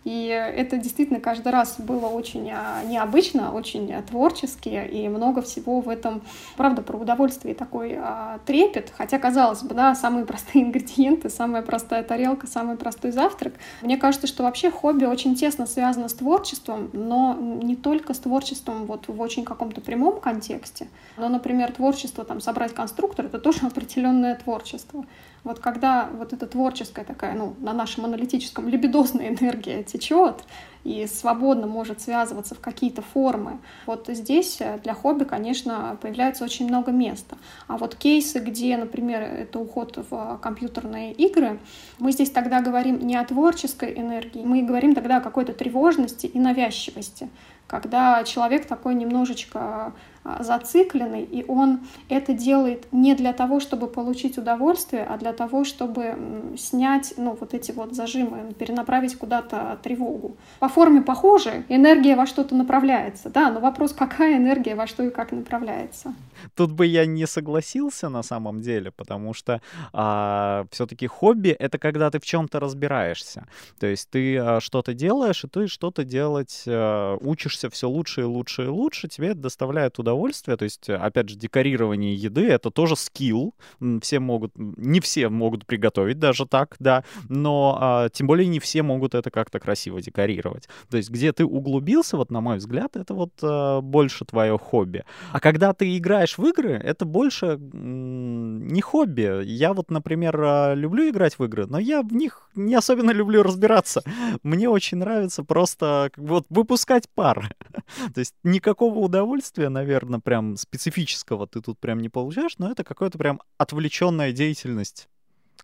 И 0.05 0.27
это 0.27 0.77
действительно 0.77 1.19
каждый 1.19 1.51
раз 1.51 1.75
было 1.79 2.05
очень 2.05 2.50
а, 2.51 2.83
необычно, 2.83 3.51
очень 3.51 3.91
творчески, 4.03 4.69
и 4.69 5.09
много 5.09 5.41
всего 5.41 5.81
в 5.81 5.89
этом, 5.89 6.21
правда, 6.55 6.83
про 6.83 6.95
удовольствие 6.95 7.55
такой 7.55 7.97
а, 7.97 8.39
трепет. 8.45 8.93
Хотя, 8.95 9.17
казалось 9.17 9.63
бы, 9.63 9.74
да, 9.74 9.95
самые 9.95 10.25
простые 10.27 10.63
ингредиенты, 10.63 11.31
самая 11.31 11.63
простая 11.63 12.03
тарелка, 12.03 12.45
самый 12.45 12.77
простой 12.77 13.12
завтрак. 13.12 13.55
Мне 13.81 13.97
кажется, 13.97 14.27
что 14.27 14.43
вообще 14.43 14.69
хобби 14.69 15.05
очень 15.05 15.35
тесно 15.35 15.65
связано 15.65 16.07
с 16.07 16.13
творчеством, 16.13 16.91
но 16.93 17.35
не 17.35 17.75
только 17.75 18.13
с 18.13 18.19
творчеством 18.19 18.85
вот 18.85 19.07
в 19.07 19.19
очень 19.19 19.43
каком-то 19.43 19.81
прямом 19.81 20.21
контексте. 20.21 20.88
Но, 21.17 21.29
например, 21.29 21.71
творчество, 21.71 22.24
там, 22.24 22.41
собрать 22.41 22.75
конструктор— 22.75 23.25
это 23.27 23.39
тоже 23.39 23.62
определенное 23.65 24.35
творчество. 24.35 25.03
Вот 25.45 25.59
когда 25.59 26.09
вот 26.12 26.33
эта 26.33 26.47
творческая 26.47 27.05
такая, 27.05 27.35
ну, 27.35 27.53
на 27.59 27.71
нашем 27.71 28.05
аналитическом 28.05 28.67
либидозная 28.67 29.29
энергия 29.39 29.83
течет 29.97 30.43
и 30.85 31.07
свободно 31.07 31.65
может 31.67 31.99
связываться 31.99 32.53
в 32.55 32.59
какие-то 32.59 33.01
формы, 33.01 33.57
вот 33.87 34.05
здесь 34.07 34.57
э, 34.59 34.79
для 34.83 34.93
хобби, 34.93 35.23
конечно, 35.23 35.97
появляется 35.99 36.45
очень 36.45 36.67
много 36.67 36.91
места. 36.91 37.37
А 37.67 37.77
вот 37.77 37.95
кейсы, 37.95 38.39
где, 38.39 38.77
например, 38.77 39.21
это 39.21 39.59
уход 39.59 39.97
в 40.09 40.39
компьютерные 40.41 41.11
игры, 41.11 41.59
мы 41.97 42.11
здесь 42.11 42.29
тогда 42.29 42.61
говорим 42.61 42.99
не 42.99 43.15
о 43.15 43.25
творческой 43.25 43.99
энергии, 43.99 44.43
мы 44.43 44.61
говорим 44.61 44.93
тогда 44.93 45.17
о 45.17 45.21
какой-то 45.21 45.53
тревожности 45.53 46.27
и 46.27 46.39
навязчивости, 46.39 47.29
когда 47.67 48.23
человек 48.23 48.67
такой 48.67 48.93
немножечко 48.93 49.93
а, 50.27 50.41
зацикленный, 50.41 51.23
и 51.23 51.45
он 51.47 51.81
это 52.09 52.33
делает 52.33 52.87
не 52.91 53.13
для 53.13 53.31
того, 53.31 53.59
чтобы 53.59 53.87
получить 53.87 54.39
удовольствие, 54.39 55.05
а 55.07 55.17
для 55.17 55.33
того, 55.33 55.63
чтобы 55.63 56.15
снять 56.57 57.13
ну, 57.17 57.37
вот 57.39 57.53
эти 57.53 57.71
вот 57.71 57.93
зажимы, 57.93 58.51
перенаправить 58.57 59.15
куда-то 59.15 59.77
тревогу. 59.83 60.35
По 60.59 60.67
форме 60.75 61.01
похоже, 61.01 61.63
энергия 61.70 62.15
во 62.17 62.25
что-то 62.25 62.53
направляется, 62.53 63.29
да, 63.29 63.50
но 63.50 63.62
вопрос, 63.62 63.94
какая 63.94 64.38
энергия 64.38 64.75
во 64.75 64.88
что 64.88 65.03
и 65.03 65.10
как 65.10 65.32
направляется. 65.32 66.13
Тут 66.53 66.72
бы 66.74 66.86
я 66.86 67.05
не 67.05 67.25
согласился 67.25 68.10
на 68.10 68.24
самом 68.24 68.62
деле, 68.62 68.91
потому 68.91 69.34
что 69.34 69.62
а, 69.94 70.65
все-таки 70.72 71.08
хобби 71.08 71.50
это 71.50 71.77
когда 71.77 72.12
ты 72.12 72.20
в 72.20 72.25
чем-то 72.25 72.60
разбираешься. 72.60 73.48
То 73.79 73.88
есть 73.88 74.10
ты 74.10 74.38
а, 74.38 74.60
что-то 74.60 74.94
делаешь, 74.94 75.46
и 75.46 75.48
ты 75.48 75.67
что-то 75.67 76.03
делать 76.03 76.63
а, 76.67 77.15
учишься 77.22 77.70
все 77.70 77.88
лучше 77.88 78.22
и 78.22 78.25
лучше 78.25 78.65
и 78.65 78.67
лучше, 78.67 79.08
тебе 79.08 79.29
это 79.29 79.39
доставляет 79.39 79.98
удовольствие. 79.98 80.58
То 80.58 80.65
есть, 80.65 80.89
опять 80.89 81.29
же, 81.29 81.38
декорирование 81.38 82.13
еды 82.13 82.50
это 82.50 82.70
тоже 82.70 82.98
скилл. 82.98 83.55
Все 84.01 84.20
могут, 84.20 84.51
не 84.58 85.00
все 85.00 85.29
могут 85.29 85.65
приготовить 85.65 86.20
даже 86.20 86.46
так, 86.46 86.75
да, 86.79 87.05
но 87.29 87.77
а, 87.79 88.10
тем 88.10 88.27
более 88.27 88.48
не 88.48 88.60
все 88.60 88.84
могут 88.84 89.15
это 89.15 89.32
как-то 89.32 89.60
красиво 89.60 90.01
декорировать. 90.01 90.64
То 90.89 90.98
есть, 90.98 91.10
где 91.10 91.31
ты 91.31 91.45
углубился, 91.45 92.17
вот 92.17 92.31
на 92.31 92.41
мой 92.41 92.57
взгляд, 92.57 92.95
это 92.95 93.13
вот 93.13 93.31
а, 93.41 93.81
больше 93.81 94.25
твое 94.25 94.57
хобби. 94.57 95.03
А 95.31 95.39
когда 95.39 95.74
ты 95.74 95.98
играешь 95.98 96.38
в 96.38 96.45
игры, 96.45 96.74
это 96.74 97.05
больше 97.05 97.57
не 97.60 98.81
хобби. 98.81 99.43
Я 99.45 99.74
вот, 99.74 99.91
например, 99.91 100.39
а, 100.39 100.74
люблю 100.74 101.10
играть 101.10 101.38
в 101.39 101.43
игры, 101.43 101.65
но 101.67 101.79
я 101.79 102.01
в 102.01 102.13
них 102.13 102.50
не 102.55 102.75
особенно 102.75 103.12
люблю 103.12 103.43
разбираться. 103.43 104.03
Мне 104.43 104.69
очень 104.69 104.98
нравится 104.98 105.43
просто 105.43 106.10
как 106.13 106.24
бы, 106.24 106.29
вот 106.36 106.45
выпускать 106.50 107.10
пар. 107.10 107.50
То 108.13 108.19
есть 108.19 108.34
никакого 108.43 109.00
удовольствия, 109.00 109.69
наверное, 109.69 110.19
прям 110.19 110.57
специфического 110.57 111.48
ты 111.48 111.62
тут 111.62 111.79
прям 111.79 112.00
не 112.00 112.10
получаешь, 112.10 112.57
но 112.57 112.72
это 112.72 112.84
какая-то 112.84 113.17
прям 113.17 113.41
отвлеченная 113.57 114.31
деятельность 114.31 115.07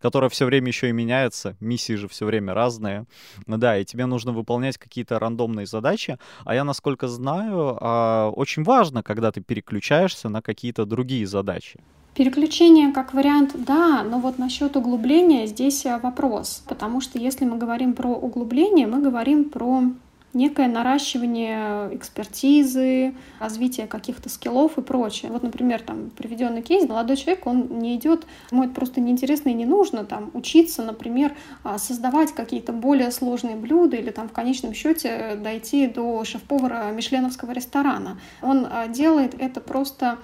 которая 0.02 0.30
все 0.30 0.46
время 0.46 0.68
еще 0.68 0.90
и 0.90 0.92
меняется, 0.92 1.56
миссии 1.60 1.94
же 1.94 2.08
все 2.08 2.26
время 2.26 2.54
разные. 2.54 3.06
Да, 3.48 3.78
и 3.78 3.86
тебе 3.86 4.06
нужно 4.06 4.32
выполнять 4.32 4.78
какие-то 4.78 5.20
рандомные 5.20 5.66
задачи, 5.66 6.18
а 6.46 6.56
я, 6.56 6.64
насколько 6.64 7.08
знаю, 7.08 7.78
а, 7.80 8.30
очень 8.30 8.64
важно, 8.64 9.04
когда 9.04 9.32
ты 9.32 9.42
переключаешься 9.42 10.30
на 10.30 10.42
какие-то 10.42 10.86
другие 10.86 11.28
задачи. 11.28 11.80
Переключение 12.14 12.92
как 12.92 13.14
вариант, 13.14 13.56
да, 13.56 14.04
но 14.04 14.20
вот 14.20 14.38
насчет 14.38 14.76
углубления 14.76 15.48
здесь 15.48 15.86
э, 15.86 15.98
вопрос, 15.98 16.62
потому 16.68 17.00
что 17.00 17.18
если 17.18 17.46
мы 17.46 17.58
говорим 17.58 17.94
про 17.94 18.10
углубление, 18.10 18.86
мы 18.86 19.02
говорим 19.02 19.50
про 19.50 19.84
некое 20.34 20.68
наращивание 20.68 21.94
экспертизы, 21.96 23.14
развитие 23.40 23.88
каких-то 23.88 24.30
скиллов 24.30 24.78
и 24.78 24.82
прочее. 24.82 25.32
Вот, 25.32 25.44
например, 25.44 25.82
там 25.82 26.10
приведенный 26.10 26.62
кейс, 26.62 26.88
молодой 26.88 27.18
человек, 27.18 27.46
он 27.46 27.80
не 27.80 27.96
идет, 27.96 28.26
ему 28.52 28.64
это 28.64 28.74
просто 28.74 29.02
неинтересно 29.02 29.50
и 29.50 29.54
не 29.54 29.66
нужно 29.66 30.06
там 30.06 30.32
учиться, 30.34 30.84
например, 30.84 31.36
а, 31.64 31.78
создавать 31.78 32.34
какие-то 32.34 32.72
более 32.72 33.12
сложные 33.12 33.56
блюда 33.56 33.98
или 33.98 34.12
там 34.12 34.30
в 34.30 34.32
конечном 34.32 34.74
счете 34.74 35.36
дойти 35.36 35.88
до 35.88 36.24
шеф-повара 36.24 36.92
мишленовского 36.92 37.52
ресторана. 37.52 38.20
Он 38.42 38.68
а, 38.70 38.88
делает 38.88 39.36
это 39.38 39.60
просто 39.60 40.18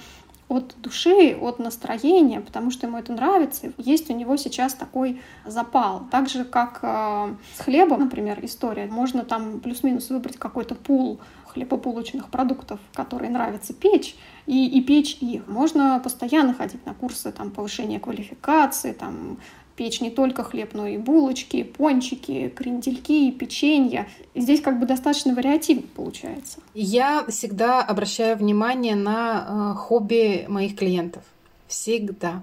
от 0.49 0.75
души, 0.81 1.37
от 1.39 1.59
настроения, 1.59 2.39
потому 2.39 2.71
что 2.71 2.87
ему 2.87 2.97
это 2.97 3.11
нравится. 3.11 3.73
Есть 3.77 4.09
у 4.09 4.13
него 4.13 4.37
сейчас 4.37 4.73
такой 4.73 5.21
запал. 5.45 6.07
Так 6.09 6.29
же, 6.29 6.45
как 6.45 6.79
э, 6.81 7.35
с 7.55 7.59
хлебом, 7.61 8.01
например, 8.01 8.39
история. 8.43 8.85
Можно 8.85 9.25
там 9.25 9.59
плюс-минус 9.59 10.09
выбрать 10.09 10.37
какой-то 10.37 10.75
пул 10.75 11.19
хлебополученных 11.47 12.29
продуктов, 12.29 12.79
которые 12.93 13.29
нравится 13.29 13.73
печь, 13.73 14.15
и, 14.45 14.67
и 14.67 14.81
печь 14.81 15.17
их. 15.21 15.47
Можно 15.47 15.99
постоянно 16.01 16.53
ходить 16.53 16.85
на 16.85 16.93
курсы 16.93 17.31
там, 17.31 17.51
повышения 17.51 17.99
квалификации, 17.99 18.93
там, 18.93 19.37
печь 19.77 20.01
не 20.01 20.09
только 20.09 20.43
хлеб, 20.43 20.73
но 20.73 20.87
и 20.87 20.97
булочки, 20.97 21.63
пончики, 21.63 22.49
крендельки, 22.49 23.31
печенье. 23.31 24.09
Здесь 24.35 24.59
как 24.59 24.79
бы 24.79 24.87
достаточно 24.87 25.33
вариативно 25.33 25.83
получается. 25.95 26.59
Я 26.73 27.23
всегда 27.29 27.83
обращаю 27.83 28.35
внимание 28.35 28.95
на 28.95 29.73
э, 29.73 29.77
хобби 29.77 30.45
моих 30.49 30.75
клиентов. 30.75 31.23
Всегда. 31.67 32.41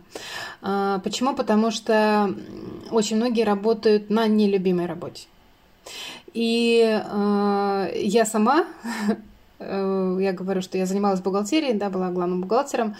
Э, 0.62 1.00
почему? 1.02 1.34
Потому 1.34 1.72
что 1.72 2.32
очень 2.92 3.16
многие 3.16 3.42
работают 3.42 4.10
на 4.10 4.28
нелюбимой 4.28 4.86
работе. 4.86 5.26
И 6.34 6.82
э, 6.82 7.92
я 7.96 8.24
сама 8.24 8.66
я 10.20 10.32
говорю, 10.32 10.62
что 10.62 10.78
я 10.78 10.86
занималась 10.86 11.20
бухгалтерией, 11.20 11.74
да, 11.74 11.90
была 11.90 12.10
главным 12.10 12.40
бухгалтером. 12.40 12.94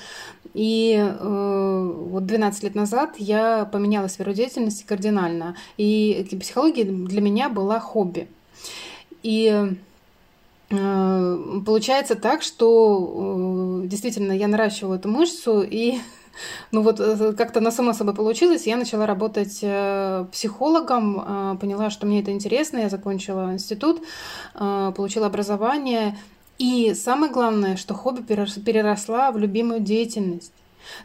И 0.55 0.97
э, 0.97 1.93
вот 2.09 2.27
12 2.27 2.63
лет 2.63 2.75
назад 2.77 3.17
я 3.19 3.65
поменяла 3.65 4.07
сферу 4.07 4.33
деятельности 4.33 4.85
кардинально. 4.87 5.57
И 5.77 6.27
психология 6.41 6.85
для 6.85 7.21
меня 7.21 7.49
была 7.49 7.81
хобби. 7.81 8.29
И 9.25 9.75
э, 10.71 11.39
получается 11.67 12.15
так, 12.15 12.43
что 12.43 13.83
действительно 13.85 14.33
я 14.33 14.47
наращиваю 14.47 14.99
эту 14.99 15.09
мышцу 15.09 15.63
и 15.63 15.99
ну 16.71 16.83
вот 16.83 16.99
как-то 17.37 17.61
на 17.61 17.73
само 17.73 17.93
собой 17.93 18.15
получилось. 18.15 18.67
Я 18.67 18.77
начала 18.77 19.07
работать 19.07 19.59
психологом, 20.31 21.59
поняла, 21.59 21.91
что 21.91 22.07
мне 22.07 22.21
это 22.23 22.31
интересно. 22.31 22.79
Я 22.79 22.89
закончила 22.89 23.53
институт, 23.53 24.03
получила 24.55 25.27
образование. 25.27 26.17
И 26.59 26.95
самое 26.95 27.33
главное, 27.33 27.77
что 27.77 27.95
хобби 27.95 28.23
переросла 28.23 29.33
в 29.33 29.39
любимую 29.39 29.81
деятельность. 29.81 30.53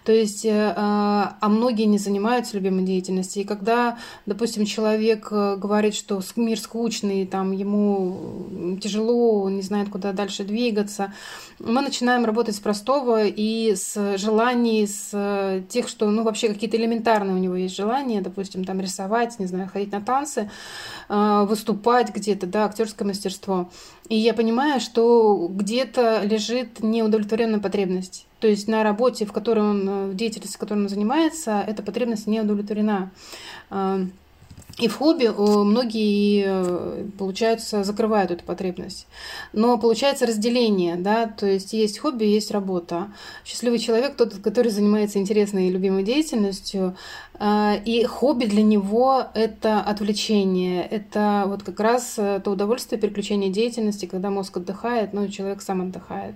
То 0.03 0.11
есть, 0.11 0.45
э, 0.45 0.73
а 0.75 1.49
многие 1.49 1.83
не 1.83 1.97
занимаются 1.97 2.55
любимой 2.55 2.83
деятельностью. 2.83 3.43
И 3.43 3.45
когда, 3.45 3.97
допустим, 4.25 4.65
человек 4.65 5.27
э, 5.31 5.55
говорит, 5.57 5.95
что 5.95 6.21
мир 6.35 6.59
скучный, 6.59 7.25
там 7.25 7.51
ему 7.51 8.77
тяжело, 8.81 9.41
он 9.43 9.55
не 9.55 9.61
знает, 9.61 9.89
куда 9.89 10.11
дальше 10.13 10.43
двигаться, 10.43 11.13
мы 11.59 11.81
начинаем 11.81 12.25
работать 12.25 12.55
с 12.55 12.59
простого 12.59 13.25
и 13.25 13.75
с 13.75 14.17
желаний, 14.17 14.87
с 14.87 15.09
э, 15.13 15.63
тех, 15.69 15.87
что, 15.87 16.09
ну, 16.09 16.23
вообще 16.23 16.49
какие-то 16.49 16.77
элементарные 16.77 17.35
у 17.35 17.39
него 17.39 17.55
есть 17.55 17.75
желания, 17.75 18.21
допустим, 18.21 18.63
там 18.63 18.79
рисовать, 18.79 19.39
не 19.39 19.45
знаю, 19.45 19.69
ходить 19.71 19.91
на 19.91 20.01
танцы, 20.01 20.49
выступать 21.07 22.13
где-то, 22.13 22.47
да, 22.47 22.65
актерское 22.65 23.07
мастерство. 23.07 23.69
И 24.09 24.15
я 24.15 24.33
понимаю, 24.33 24.79
что 24.79 25.47
где-то 25.49 26.23
лежит 26.23 26.81
неудовлетворенная 26.81 27.59
потребность. 27.59 28.25
То 28.39 28.47
есть 28.47 28.67
на 28.67 28.83
работе, 28.83 29.25
в 29.25 29.31
которой 29.31 29.59
он, 29.59 29.87
э, 29.87 30.07
в 30.07 30.15
деятельности, 30.15 30.57
которой 30.57 30.79
он 30.79 30.89
занимается, 30.89 31.63
эта 31.65 31.83
потребность 31.83 32.25
не 32.25 32.41
удовлетворена. 32.41 33.11
И 34.79 34.88
в 34.88 34.95
хобби 34.95 35.25
э, 35.25 35.63
многие, 35.63 36.45
э, 36.48 37.05
получается, 37.17 37.83
закрывают 37.83 38.31
эту 38.31 38.45
потребность. 38.45 39.07
Но 39.51 39.77
получается 39.77 40.25
разделение, 40.25 40.95
да, 40.95 41.27
то 41.27 41.45
есть 41.45 41.74
есть 41.74 42.00
хобби, 42.00 42.24
есть 42.24 42.51
работа. 42.51 43.12
Счастливый 43.43 43.79
человек 43.79 44.15
тот, 44.15 44.36
который 44.36 44.71
занимается 44.71 45.19
интересной 45.19 45.67
и 45.67 45.71
любимой 45.71 46.03
деятельностью, 46.03 46.95
а, 47.41 47.75
и 47.83 48.05
хобби 48.05 48.45
для 48.45 48.63
него— 48.63 49.25
это 49.33 49.81
отвлечение, 49.81 50.86
это 50.86 51.43
вот 51.48 51.63
как 51.63 51.79
раз 51.79 52.13
то 52.15 52.43
удовольствие 52.45 53.00
переключения 53.00 53.50
деятельности, 53.50 54.05
когда 54.05 54.29
мозг 54.29 54.57
отдыхает, 54.57 55.13
ну, 55.13 55.27
человек 55.27 55.62
сам 55.62 55.81
отдыхает. 55.81 56.36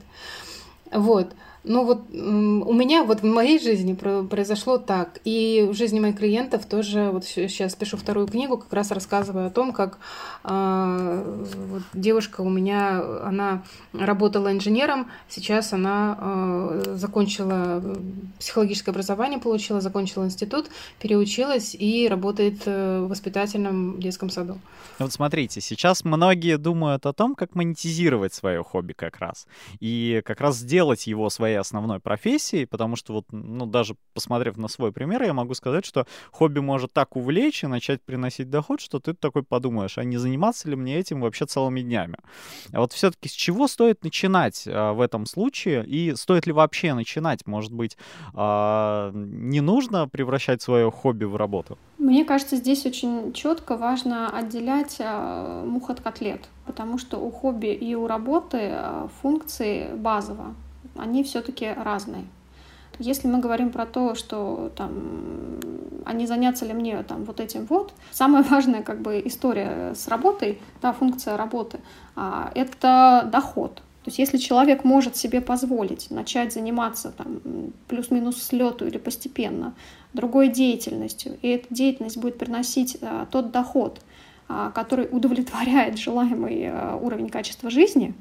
Вот. 0.91 1.27
Ну 1.63 1.85
вот 1.85 2.01
у 2.11 2.73
меня 2.73 3.03
вот 3.03 3.21
в 3.21 3.25
моей 3.25 3.57
жизни 3.57 3.93
произошло 3.93 4.77
так, 4.77 5.19
и 5.23 5.65
в 5.69 5.73
жизни 5.73 5.99
моих 5.99 6.17
клиентов 6.17 6.65
тоже, 6.65 7.09
вот 7.09 7.23
сейчас 7.23 7.73
пишу 7.75 7.95
вторую 7.95 8.27
книгу, 8.27 8.57
как 8.57 8.73
раз 8.73 8.91
рассказываю 8.91 9.47
о 9.47 9.49
том, 9.49 9.71
как 9.71 9.97
э, 10.43 11.43
вот 11.69 11.83
девушка 11.93 12.41
у 12.41 12.49
меня, 12.49 13.01
она 13.23 13.63
работала 13.93 14.51
инженером, 14.51 15.09
сейчас 15.29 15.71
она 15.71 16.17
э, 16.19 16.95
закончила 16.97 17.81
психологическое 18.39 18.91
образование, 18.91 19.39
получила, 19.39 19.79
закончила 19.79 20.25
институт, 20.25 20.65
переучилась 20.99 21.75
и 21.79 22.09
работает 22.09 22.65
в 22.65 23.07
воспитательном 23.07 24.01
детском 24.01 24.29
саду. 24.29 24.59
Вот 24.99 25.13
смотрите, 25.13 25.61
сейчас 25.61 26.03
многие 26.03 26.57
думают 26.57 27.05
о 27.05 27.13
том, 27.13 27.35
как 27.35 27.55
монетизировать 27.55 28.33
свое 28.33 28.63
хобби 28.63 28.91
как 28.91 29.19
раз, 29.19 29.47
и 29.79 30.21
как 30.25 30.41
раз 30.41 30.57
сделать 30.57 31.07
его 31.07 31.29
своей 31.29 31.52
своей 31.53 31.59
основной 31.59 31.99
профессией, 31.99 32.65
потому 32.65 32.95
что 32.95 33.13
вот, 33.13 33.25
ну, 33.31 33.65
даже 33.65 33.95
посмотрев 34.13 34.57
на 34.57 34.67
свой 34.67 34.91
пример, 34.91 35.23
я 35.23 35.33
могу 35.33 35.53
сказать, 35.53 35.85
что 35.85 36.05
хобби 36.31 36.59
может 36.59 36.93
так 36.93 37.15
увлечь 37.15 37.63
и 37.63 37.67
начать 37.67 38.01
приносить 38.01 38.49
доход, 38.49 38.81
что 38.81 38.99
ты 38.99 39.13
такой 39.13 39.43
подумаешь, 39.43 39.97
а 39.97 40.03
не 40.03 40.17
заниматься 40.17 40.69
ли 40.69 40.75
мне 40.75 40.99
этим 40.99 41.21
вообще 41.21 41.45
целыми 41.45 41.81
днями? 41.81 42.17
А 42.71 42.79
вот 42.79 42.93
все-таки 42.93 43.29
с 43.29 43.31
чего 43.31 43.67
стоит 43.67 44.03
начинать 44.03 44.67
а, 44.67 44.93
в 44.93 45.01
этом 45.01 45.25
случае 45.25 45.85
и 45.85 46.15
стоит 46.15 46.47
ли 46.47 46.53
вообще 46.53 46.93
начинать? 46.93 47.47
Может 47.47 47.71
быть, 47.71 47.97
а, 48.33 49.11
не 49.13 49.61
нужно 49.61 50.07
превращать 50.07 50.61
свое 50.61 50.89
хобби 50.91 51.25
в 51.25 51.35
работу? 51.35 51.77
Мне 51.97 52.25
кажется, 52.25 52.57
здесь 52.57 52.85
очень 52.85 53.33
четко 53.33 53.77
важно 53.77 54.29
отделять 54.29 54.97
а, 54.99 55.63
мух 55.65 55.89
от 55.89 56.01
котлет, 56.01 56.49
потому 56.65 56.97
что 56.97 57.17
у 57.17 57.31
хобби 57.31 57.67
и 57.67 57.95
у 57.95 58.07
работы 58.07 58.57
а, 58.71 59.07
функции 59.21 59.93
базово 59.95 60.55
они 60.95 61.23
все-таки 61.23 61.71
разные. 61.71 62.25
Если 62.99 63.27
мы 63.27 63.39
говорим 63.39 63.71
про 63.71 63.85
то, 63.85 64.13
что 64.13 64.71
там, 64.75 65.59
а 66.05 66.13
не 66.13 66.27
заняться 66.27 66.65
ли 66.65 66.73
мне 66.73 67.01
там 67.03 67.23
вот 67.23 67.39
этим 67.39 67.65
вот, 67.65 67.93
самая 68.11 68.43
важная 68.49 68.83
как 68.83 69.01
бы 69.01 69.21
история 69.25 69.93
с 69.95 70.07
работой, 70.07 70.59
да, 70.81 70.93
функция 70.93 71.37
работы, 71.37 71.79
а, 72.15 72.51
это 72.53 73.27
доход. 73.31 73.75
То 73.75 74.09
есть 74.09 74.19
если 74.19 74.37
человек 74.37 74.83
может 74.83 75.15
себе 75.15 75.39
позволить 75.39 76.11
начать 76.11 76.53
заниматься 76.53 77.13
там 77.17 77.39
плюс-минус 77.87 78.43
слету 78.43 78.85
или 78.85 78.97
постепенно 78.97 79.73
другой 80.13 80.49
деятельностью, 80.49 81.37
и 81.41 81.47
эта 81.47 81.73
деятельность 81.73 82.17
будет 82.17 82.37
приносить 82.37 82.97
а, 83.01 83.25
тот 83.25 83.51
доход, 83.51 84.01
а, 84.47 84.69
который 84.71 85.07
удовлетворяет 85.09 85.97
желаемый 85.97 86.71
уровень 87.01 87.29
качества 87.29 87.71
жизни, 87.71 88.13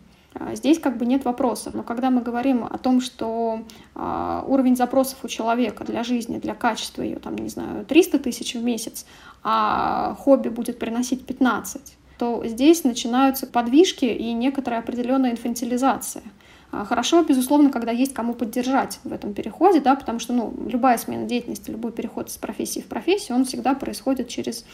здесь 0.55 0.79
как 0.79 0.97
бы 0.97 1.07
нет 1.07 1.25
вопросов. 1.25 1.75
Но 1.75 1.83
когда 1.83 2.11
мы 2.11 2.23
говорим 2.23 2.64
о 2.64 2.79
том, 2.79 3.01
что 3.01 3.62
а, 3.95 4.45
уровень 4.47 4.77
запросов 4.77 5.18
у 5.23 5.29
человека 5.29 5.85
для 5.85 6.05
жизни, 6.05 6.38
для 6.38 6.55
качества 6.55 7.03
ее, 7.03 7.16
там, 7.16 7.37
не 7.37 7.49
знаю, 7.49 7.85
300 7.85 8.18
тысяч 8.18 8.55
в 8.55 8.62
месяц, 8.62 9.07
а 9.42 10.16
хобби 10.18 10.49
будет 10.49 10.79
приносить 10.79 11.27
15, 11.27 11.97
то 12.18 12.42
здесь 12.47 12.85
начинаются 12.85 13.47
подвижки 13.47 14.05
и 14.05 14.33
некоторая 14.33 14.81
определенная 14.81 15.33
инфантилизация. 15.33 16.23
А, 16.71 16.87
хорошо, 16.87 17.23
безусловно, 17.23 17.71
когда 17.71 17.92
есть 17.92 18.14
кому 18.14 18.33
поддержать 18.35 18.99
в 19.05 19.12
этом 19.12 19.35
переходе, 19.35 19.81
да, 19.81 19.95
потому 19.95 20.18
что 20.18 20.33
ну, 20.33 20.55
любая 20.66 20.97
смена 20.97 21.27
деятельности, 21.27 21.71
любой 21.71 21.92
переход 21.92 22.29
из 22.29 22.38
профессии 22.38 22.81
в 22.81 22.87
профессию, 22.87 23.37
он 23.37 23.45
всегда 23.45 23.75
происходит 23.75 24.29
через 24.29 24.64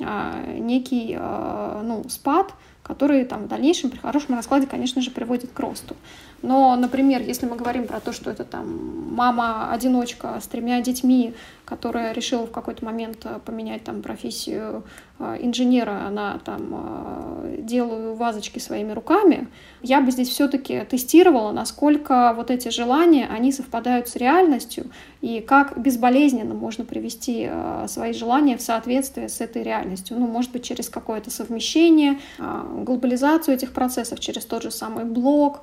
а, 0.00 0.44
некий 0.58 1.14
а, 1.16 1.82
ну, 1.84 2.08
спад, 2.08 2.52
который 2.84 3.24
там, 3.24 3.44
в 3.44 3.48
дальнейшем 3.48 3.90
при 3.90 3.98
хорошем 3.98 4.36
раскладе, 4.36 4.66
конечно 4.66 5.00
же, 5.00 5.10
приводит 5.10 5.50
к 5.50 5.58
росту. 5.58 5.96
Но, 6.42 6.76
например, 6.76 7.22
если 7.22 7.46
мы 7.46 7.56
говорим 7.56 7.86
про 7.86 7.98
то, 7.98 8.12
что 8.12 8.30
это 8.30 8.44
там 8.44 9.14
мама-одиночка 9.14 10.38
с 10.40 10.46
тремя 10.46 10.82
детьми, 10.82 11.32
которая 11.64 12.12
решила 12.12 12.46
в 12.46 12.50
какой-то 12.50 12.84
момент 12.84 13.24
э, 13.24 13.40
поменять 13.42 13.84
там 13.84 14.02
профессию 14.02 14.84
инженера, 15.18 16.06
она 16.06 16.40
там 16.44 16.68
э, 16.72 17.56
делаю 17.60 18.14
вазочки 18.14 18.58
своими 18.58 18.92
руками, 18.92 19.48
я 19.82 20.00
бы 20.00 20.10
здесь 20.10 20.28
все-таки 20.28 20.80
тестировала, 20.80 21.52
насколько 21.52 22.32
вот 22.36 22.50
эти 22.50 22.68
желания, 22.68 23.28
они 23.30 23.52
совпадают 23.52 24.08
с 24.08 24.16
реальностью, 24.16 24.90
и 25.20 25.40
как 25.40 25.78
безболезненно 25.78 26.54
можно 26.54 26.84
привести 26.84 27.48
свои 27.86 28.12
желания 28.12 28.56
в 28.56 28.62
соответствие 28.62 29.28
с 29.28 29.40
этой 29.40 29.62
реальностью. 29.62 30.18
Ну, 30.18 30.26
может 30.26 30.52
быть, 30.52 30.64
через 30.64 30.88
какое-то 30.88 31.30
совмещение, 31.30 32.18
глобализацию 32.38 33.54
этих 33.54 33.72
процессов, 33.72 34.20
через 34.20 34.44
тот 34.44 34.62
же 34.62 34.70
самый 34.70 35.04
блог, 35.04 35.62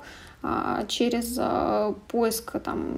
через 0.88 1.36
а, 1.38 1.94
поиск 2.08 2.58
там, 2.60 2.96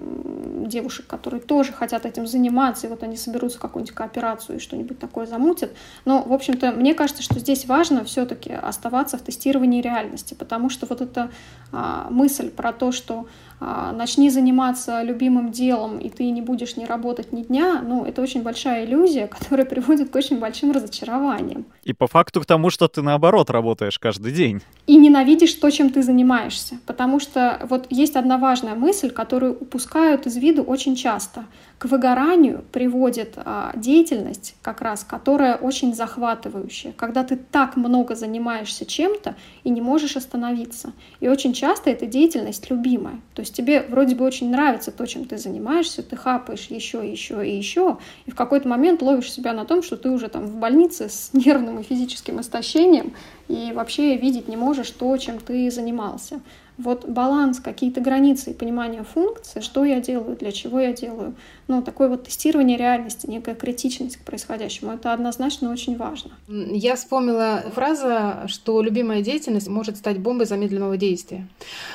девушек, 0.66 1.06
которые 1.06 1.40
тоже 1.40 1.72
хотят 1.72 2.06
этим 2.06 2.26
заниматься, 2.26 2.86
и 2.86 2.90
вот 2.90 3.02
они 3.02 3.16
соберутся 3.16 3.58
в 3.58 3.60
какую-нибудь 3.60 3.94
кооперацию 3.94 4.56
и 4.56 4.60
что-нибудь 4.60 4.98
такое 4.98 5.26
замутят. 5.26 5.72
Но, 6.06 6.22
в 6.22 6.32
общем-то, 6.32 6.72
мне 6.72 6.94
кажется, 6.94 7.22
что 7.22 7.38
здесь 7.38 7.66
важно 7.66 8.04
все-таки 8.04 8.52
оставаться 8.52 9.18
в 9.18 9.22
тестировании 9.22 9.82
реальности, 9.82 10.34
потому 10.34 10.70
что 10.70 10.86
вот 10.86 11.02
эта 11.02 11.30
а, 11.70 12.08
мысль 12.10 12.50
про 12.50 12.72
то, 12.72 12.92
что 12.92 13.26
а, 13.60 13.92
начни 13.92 14.30
заниматься 14.30 15.02
любимым 15.02 15.52
делом, 15.52 15.98
и 15.98 16.08
ты 16.08 16.30
не 16.30 16.42
будешь 16.42 16.76
не 16.76 16.86
работать 16.86 17.32
ни 17.32 17.42
дня, 17.42 17.82
ну, 17.82 18.04
это 18.04 18.22
очень 18.22 18.42
большая 18.42 18.84
иллюзия, 18.84 19.26
которая 19.38 19.66
приводит 19.66 20.10
к 20.10 20.16
очень 20.16 20.38
большим 20.38 20.72
разочарованиям. 20.72 21.64
И 21.82 21.92
по 21.92 22.06
факту 22.06 22.40
к 22.40 22.46
тому, 22.46 22.70
что 22.70 22.88
ты 22.88 23.02
наоборот 23.02 23.50
работаешь 23.50 23.98
каждый 23.98 24.32
день. 24.32 24.60
И 24.86 24.96
ненавидишь 24.96 25.54
то, 25.54 25.70
чем 25.70 25.90
ты 25.90 26.02
занимаешься, 26.02 26.78
потому 26.86 27.20
что 27.20 27.33
что 27.34 27.58
вот 27.68 27.88
есть 27.90 28.14
одна 28.14 28.38
важная 28.38 28.76
мысль, 28.76 29.10
которую 29.10 29.58
упускают 29.58 30.24
из 30.26 30.36
виду 30.36 30.62
очень 30.62 30.94
часто. 30.94 31.46
К 31.78 31.86
выгоранию 31.86 32.64
приводит 32.70 33.32
а, 33.36 33.72
деятельность, 33.74 34.54
как 34.62 34.80
раз, 34.80 35.02
которая 35.02 35.56
очень 35.56 35.94
захватывающая, 35.94 36.92
когда 36.92 37.24
ты 37.24 37.34
так 37.36 37.76
много 37.76 38.14
занимаешься 38.14 38.86
чем-то 38.86 39.34
и 39.64 39.70
не 39.70 39.80
можешь 39.80 40.16
остановиться. 40.16 40.92
И 41.18 41.26
очень 41.26 41.52
часто 41.54 41.90
эта 41.90 42.06
деятельность 42.06 42.70
любимая. 42.70 43.20
То 43.34 43.40
есть 43.40 43.56
тебе 43.56 43.82
вроде 43.82 44.14
бы 44.14 44.24
очень 44.24 44.50
нравится 44.50 44.92
то, 44.92 45.04
чем 45.04 45.24
ты 45.24 45.36
занимаешься, 45.36 46.04
ты 46.04 46.16
хапаешь 46.16 46.68
еще, 46.70 46.98
еще 47.10 47.44
и 47.44 47.56
еще, 47.56 47.98
и 48.26 48.30
в 48.30 48.36
какой-то 48.36 48.68
момент 48.68 49.02
ловишь 49.02 49.32
себя 49.32 49.52
на 49.52 49.64
том, 49.64 49.82
что 49.82 49.96
ты 49.96 50.08
уже 50.08 50.28
там 50.28 50.46
в 50.46 50.54
больнице 50.54 51.08
с 51.08 51.30
нервным 51.32 51.80
и 51.80 51.82
физическим 51.82 52.40
истощением, 52.40 53.12
и 53.48 53.72
вообще 53.74 54.16
видеть 54.16 54.46
не 54.46 54.56
можешь 54.56 54.90
то, 54.90 55.16
чем 55.16 55.40
ты 55.40 55.68
занимался 55.72 56.40
вот 56.76 57.08
баланс, 57.08 57.60
какие-то 57.60 58.00
границы 58.00 58.50
и 58.50 58.54
понимание 58.54 59.04
функции, 59.04 59.60
что 59.60 59.84
я 59.84 60.00
делаю, 60.00 60.36
для 60.36 60.52
чего 60.52 60.80
я 60.80 60.92
делаю. 60.92 61.34
Ну, 61.66 61.82
такое 61.82 62.08
вот 62.08 62.24
тестирование 62.24 62.76
реальности, 62.76 63.26
некая 63.26 63.54
критичность 63.54 64.16
к 64.16 64.20
происходящему, 64.20 64.92
это 64.92 65.12
однозначно 65.12 65.72
очень 65.72 65.96
важно. 65.96 66.32
Я 66.48 66.96
вспомнила 66.96 67.62
фраза, 67.74 68.44
что 68.48 68.82
любимая 68.82 69.22
деятельность 69.22 69.68
может 69.68 69.96
стать 69.96 70.18
бомбой 70.18 70.46
замедленного 70.46 70.96
действия. 70.96 71.46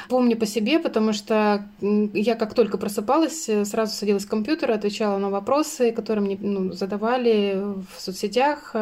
Помню 0.07 0.37
по 0.37 0.45
себе, 0.45 0.79
потому 0.79 1.13
что 1.13 1.65
я 1.81 2.35
как 2.35 2.53
только 2.53 2.77
просыпалась, 2.77 3.49
сразу 3.65 3.93
садилась 3.93 4.25
к 4.25 4.29
компьютеру, 4.29 4.73
отвечала 4.73 5.17
на 5.17 5.29
вопросы, 5.29 5.91
которые 5.91 6.23
мне 6.23 6.37
ну, 6.39 6.71
задавали 6.71 7.61
в 7.95 8.01
соцсетях. 8.01 8.75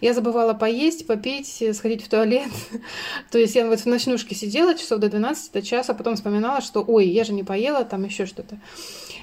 Я 0.00 0.14
забывала 0.14 0.54
поесть, 0.54 1.06
попить, 1.06 1.62
сходить 1.72 2.04
в 2.04 2.08
туалет. 2.08 2.48
То 3.30 3.38
есть 3.38 3.54
я 3.54 3.66
вот 3.66 3.80
в 3.80 3.86
ночнушке 3.86 4.34
сидела 4.34 4.74
часов 4.76 5.00
до 5.00 5.08
12, 5.08 5.37
12 5.38 5.66
час, 5.66 5.90
а 5.90 5.94
потом 5.94 6.16
вспоминала, 6.16 6.60
что 6.60 6.84
ой, 6.86 7.08
я 7.08 7.24
же 7.24 7.32
не 7.32 7.44
поела, 7.44 7.84
там 7.84 8.04
еще 8.04 8.26
что-то. 8.26 8.58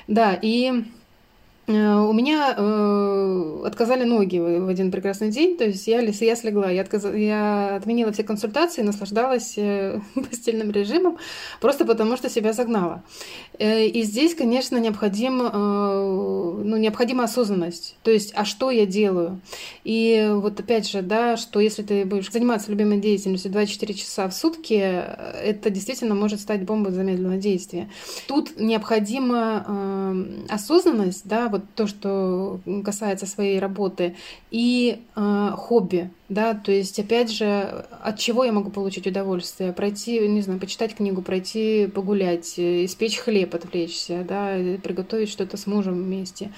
Да, 0.07 0.37
и 0.41 0.85
у 1.67 2.13
меня 2.13 2.53
э, 2.55 3.61
отказали 3.65 4.03
ноги 4.03 4.37
в 4.37 4.67
один 4.67 4.91
прекрасный 4.91 5.31
день, 5.31 5.57
то 5.57 5.63
есть 5.65 5.87
я, 5.87 5.99
я 5.99 6.35
слегла, 6.35 6.69
я, 6.69 6.83
отказ... 6.83 7.05
я 7.05 7.77
отменила 7.77 8.11
все 8.11 8.23
консультации, 8.23 8.83
наслаждалась 8.83 9.55
э, 9.57 9.99
постельным 10.13 10.69
режимом, 10.69 11.17
просто 11.61 11.85
потому 11.85 12.17
что 12.17 12.29
себя 12.29 12.53
загнала. 12.53 13.03
Э, 13.57 13.83
и 13.83 14.03
здесь, 14.03 14.35
конечно, 14.35 14.77
необходим, 14.77 15.41
э, 15.41 16.61
ну, 16.63 16.77
необходима 16.77 17.23
осознанность, 17.23 17.95
то 18.03 18.11
есть, 18.11 18.31
а 18.35 18.45
что 18.45 18.69
я 18.69 18.85
делаю? 18.85 19.39
И 19.83 20.29
вот 20.33 20.59
опять 20.59 20.87
же, 20.87 21.01
да, 21.01 21.35
что 21.35 21.59
если 21.59 21.81
ты 21.81 22.05
будешь 22.05 22.31
заниматься 22.31 22.69
любимой 22.69 22.99
деятельностью 22.99 23.51
24 23.51 23.93
часа 23.95 24.29
в 24.29 24.35
сутки, 24.35 24.73
это 24.75 25.71
действительно 25.71 26.13
может 26.13 26.41
стать 26.41 26.61
бомбой 26.61 26.93
замедленного 26.93 27.37
действия. 27.37 27.89
Тут 28.27 28.59
необходима 28.59 29.65
э, 29.67 30.25
осознанность, 30.49 31.27
да, 31.27 31.54
вот 31.55 31.63
то, 31.75 31.87
что 31.87 32.59
касается 32.83 33.25
своей 33.25 33.59
работы, 33.59 34.15
и 34.51 35.03
э, 35.15 35.51
хобби, 35.55 36.11
да, 36.27 36.55
то 36.55 36.71
есть, 36.71 36.99
опять 36.99 37.31
же, 37.31 37.85
от 38.01 38.17
чего 38.17 38.43
я 38.43 38.51
могу 38.51 38.71
получить 38.71 39.05
удовольствие? 39.05 39.71
Пройти, 39.73 40.27
не 40.27 40.41
знаю, 40.41 40.59
почитать 40.59 40.95
книгу, 40.95 41.21
пройти 41.21 41.85
погулять, 41.85 42.57
испечь 42.57 43.17
хлеб, 43.17 43.53
отвлечься, 43.53 44.25
да, 44.27 44.55
приготовить 44.81 45.29
что-то 45.29 45.55
с 45.55 45.67
мужем 45.67 45.93
вместе. 45.93 46.51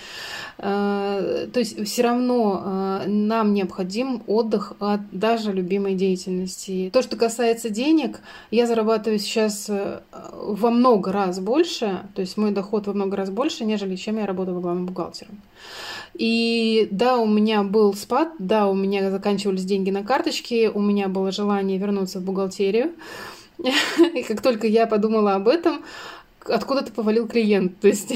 Э, 0.58 1.50
то 1.52 1.60
есть, 1.60 1.86
все 1.86 2.02
равно 2.04 2.64
э, 3.04 3.10
нам 3.10 3.54
необходим 3.54 4.24
отдых 4.26 4.74
от 4.80 5.02
даже 5.12 5.52
любимой 5.52 5.96
деятельности. 5.96 6.90
То, 6.94 7.02
что 7.02 7.18
касается 7.18 7.70
денег, 7.70 8.22
я 8.52 8.68
зарабатываю 8.68 9.20
сейчас 9.20 9.70
э, 9.70 10.00
во 10.12 10.72
много 10.72 11.12
раз 11.12 11.42
больше, 11.42 12.04
то 12.16 12.22
есть 12.22 12.38
мой 12.38 12.52
доход 12.52 12.88
во 12.88 12.94
много 12.94 13.18
раз 13.18 13.30
больше, 13.30 13.66
нежели 13.66 13.98
чем 13.98 14.18
я 14.18 14.26
работала 14.26 14.62
главным 14.62 14.86
бухгалтером. 14.86 15.42
И 16.18 16.88
да, 16.90 17.18
у 17.18 17.28
меня 17.28 17.64
был 17.64 17.94
спад, 17.94 18.34
да, 18.40 18.68
у 18.68 18.74
меня 18.74 19.12
заканчивались 19.12 19.66
деньги 19.66 19.92
на 19.92 20.04
карточке, 20.04 20.70
у 20.70 20.82
меня 20.82 21.10
было 21.10 21.32
желание 21.32 21.78
вернуться 21.78 22.20
в 22.20 22.24
бухгалтерию. 22.24 22.94
И 24.14 24.24
как 24.24 24.42
только 24.42 24.66
я 24.66 24.88
подумала 24.88 25.36
об 25.36 25.48
этом, 25.48 25.84
откуда-то 26.44 26.92
повалил 26.92 27.28
клиент. 27.28 27.80
То 27.80 27.88
есть 27.88 28.14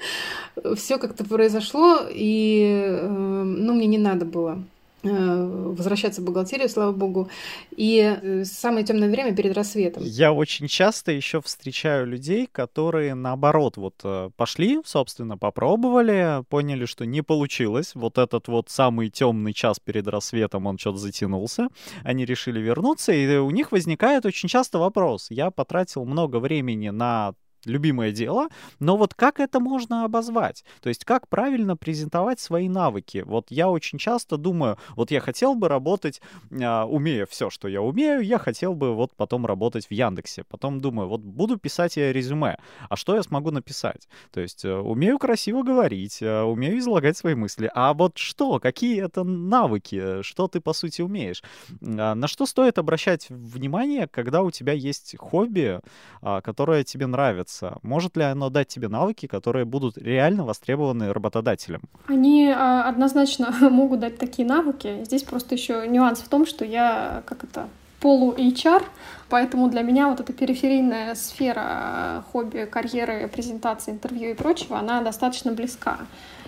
все 0.76 0.98
как-то 0.98 1.24
произошло, 1.24 2.00
и 2.08 2.84
э, 2.86 3.06
ну, 3.08 3.74
мне 3.74 3.86
не 3.86 3.98
надо 3.98 4.24
было. 4.24 4.62
Э, 5.02 5.72
возвращаться 5.76 6.20
в 6.20 6.24
бухгалтерию, 6.24 6.68
слава 6.68 6.92
богу. 6.92 7.28
И 7.76 8.00
э, 8.00 8.44
самое 8.44 8.84
темное 8.84 9.10
время 9.10 9.36
перед 9.36 9.54
рассветом. 9.54 10.02
Я 10.04 10.32
очень 10.32 10.68
часто 10.68 11.12
еще 11.12 11.40
встречаю 11.40 12.06
людей, 12.06 12.48
которые 12.50 13.14
наоборот 13.14 13.76
вот 13.76 13.94
э, 14.04 14.30
пошли, 14.36 14.80
собственно, 14.84 15.36
попробовали, 15.36 16.42
поняли, 16.48 16.86
что 16.86 17.04
не 17.04 17.22
получилось. 17.22 17.92
Вот 17.94 18.18
этот 18.18 18.48
вот 18.48 18.70
самый 18.70 19.10
темный 19.10 19.52
час 19.52 19.78
перед 19.78 20.08
рассветом, 20.08 20.66
он 20.66 20.78
что-то 20.78 20.98
затянулся. 20.98 21.68
Они 22.02 22.24
решили 22.24 22.58
вернуться, 22.58 23.12
и 23.12 23.36
у 23.36 23.50
них 23.50 23.72
возникает 23.72 24.24
очень 24.26 24.48
часто 24.48 24.78
вопрос. 24.78 25.26
Я 25.30 25.50
потратил 25.50 26.04
много 26.04 26.38
времени 26.38 26.88
на 26.88 27.34
любимое 27.66 28.12
дело, 28.12 28.48
но 28.80 28.96
вот 28.96 29.14
как 29.14 29.40
это 29.40 29.60
можно 29.60 30.04
обозвать? 30.04 30.64
То 30.80 30.88
есть 30.88 31.04
как 31.04 31.28
правильно 31.28 31.76
презентовать 31.76 32.40
свои 32.40 32.68
навыки? 32.68 33.22
Вот 33.26 33.46
я 33.50 33.68
очень 33.68 33.98
часто 33.98 34.36
думаю, 34.36 34.78
вот 34.94 35.10
я 35.10 35.20
хотел 35.20 35.54
бы 35.54 35.68
работать, 35.68 36.20
э, 36.50 36.82
умея 36.82 37.26
все, 37.26 37.50
что 37.50 37.68
я 37.68 37.82
умею, 37.82 38.20
я 38.20 38.38
хотел 38.38 38.74
бы 38.74 38.94
вот 38.94 39.12
потом 39.16 39.46
работать 39.46 39.86
в 39.86 39.90
Яндексе. 39.90 40.44
Потом 40.48 40.80
думаю, 40.80 41.08
вот 41.08 41.20
буду 41.20 41.58
писать 41.58 41.96
я 41.96 42.12
резюме, 42.12 42.58
а 42.88 42.96
что 42.96 43.14
я 43.16 43.22
смогу 43.22 43.50
написать? 43.50 44.08
То 44.30 44.40
есть 44.40 44.64
э, 44.64 44.74
умею 44.74 45.18
красиво 45.18 45.62
говорить, 45.62 46.22
э, 46.22 46.42
умею 46.42 46.78
излагать 46.78 47.16
свои 47.16 47.34
мысли, 47.34 47.70
а 47.74 47.92
вот 47.92 48.18
что, 48.18 48.58
какие 48.60 49.02
это 49.02 49.24
навыки, 49.24 50.22
что 50.22 50.48
ты 50.48 50.60
по 50.60 50.72
сути 50.72 51.02
умеешь? 51.02 51.42
Э, 51.80 52.14
на 52.14 52.28
что 52.28 52.46
стоит 52.46 52.78
обращать 52.78 53.28
внимание, 53.30 54.06
когда 54.06 54.42
у 54.42 54.50
тебя 54.50 54.72
есть 54.72 55.16
хобби, 55.18 55.80
э, 56.22 56.40
которое 56.42 56.84
тебе 56.84 57.06
нравится? 57.06 57.55
Нравится, 57.60 57.78
может 57.82 58.16
ли 58.16 58.24
оно 58.24 58.50
дать 58.50 58.68
тебе 58.68 58.88
навыки, 58.88 59.26
которые 59.26 59.64
будут 59.64 59.98
реально 59.98 60.44
востребованы 60.44 61.12
работодателем? 61.12 61.82
Они 62.06 62.48
а, 62.48 62.88
однозначно 62.88 63.50
могут 63.70 64.00
дать 64.00 64.18
такие 64.18 64.46
навыки. 64.46 65.04
Здесь 65.04 65.22
просто 65.22 65.54
еще 65.54 65.86
нюанс 65.88 66.20
в 66.20 66.28
том, 66.28 66.46
что 66.46 66.64
я 66.64 67.22
как 67.26 67.44
это 67.44 67.68
полу-HR, 68.00 68.82
поэтому 69.30 69.68
для 69.70 69.82
меня 69.82 70.08
вот 70.08 70.20
эта 70.20 70.32
периферийная 70.32 71.14
сфера 71.14 71.62
а, 71.64 72.22
хобби, 72.32 72.68
карьеры, 72.70 73.28
презентации, 73.28 73.92
интервью 73.92 74.30
и 74.30 74.34
прочего, 74.34 74.78
она 74.78 75.02
достаточно 75.02 75.52
близка. 75.52 75.98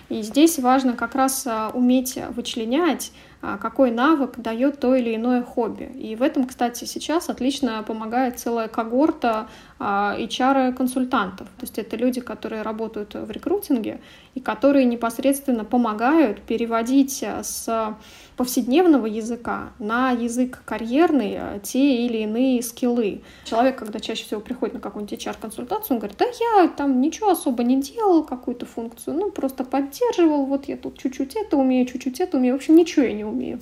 И 0.09 0.23
здесь 0.23 0.59
важно 0.59 0.93
как 0.93 1.15
раз 1.15 1.45
а, 1.47 1.71
уметь 1.73 2.19
вычленять 2.35 3.11
какой 3.41 3.91
навык 3.91 4.37
дает 4.37 4.79
то 4.79 4.95
или 4.95 5.15
иное 5.15 5.43
хобби. 5.43 5.91
И 5.95 6.15
в 6.15 6.21
этом, 6.21 6.45
кстати, 6.45 6.85
сейчас 6.85 7.29
отлично 7.29 7.83
помогает 7.83 8.39
целая 8.39 8.67
когорта 8.67 9.47
HR-консультантов. 9.79 11.47
То 11.47 11.61
есть 11.61 11.79
это 11.79 11.95
люди, 11.95 12.19
которые 12.19 12.63
работают 12.63 13.13
в 13.13 13.31
рекрутинге 13.31 14.01
и 14.33 14.41
которые 14.41 14.85
непосредственно 14.85 15.63
помогают 15.63 16.41
переводить 16.41 17.23
с 17.23 17.95
повседневного 18.39 19.05
языка 19.05 19.73
на 19.79 20.11
язык 20.11 20.61
карьерный 20.63 21.35
а, 21.37 21.59
те 21.59 22.05
или 22.05 22.19
иные 22.19 22.63
скиллы. 22.63 23.21
Человек, 23.43 23.75
когда 23.79 23.99
чаще 23.99 24.23
всего 24.23 24.39
приходит 24.39 24.75
на 24.75 24.79
какую-нибудь 24.79 25.27
HR-консультацию, 25.27 25.95
он 25.95 25.99
говорит, 25.99 26.17
да 26.17 26.25
я 26.25 26.69
там 26.69 27.01
ничего 27.01 27.31
особо 27.31 27.63
не 27.63 27.81
делал, 27.81 28.23
какую-то 28.23 28.65
функцию, 28.65 29.17
ну 29.17 29.29
просто 29.29 29.65
поддерживал, 29.65 30.45
вот 30.45 30.69
я 30.69 30.77
тут 30.77 30.97
чуть-чуть 30.97 31.35
это 31.35 31.57
умею, 31.57 31.85
чуть-чуть 31.85 32.21
это 32.21 32.37
умею, 32.37 32.53
в 32.53 32.59
общем, 32.59 32.77
ничего 32.77 33.03
я 33.07 33.11
не 33.11 33.25
умею. 33.25 33.59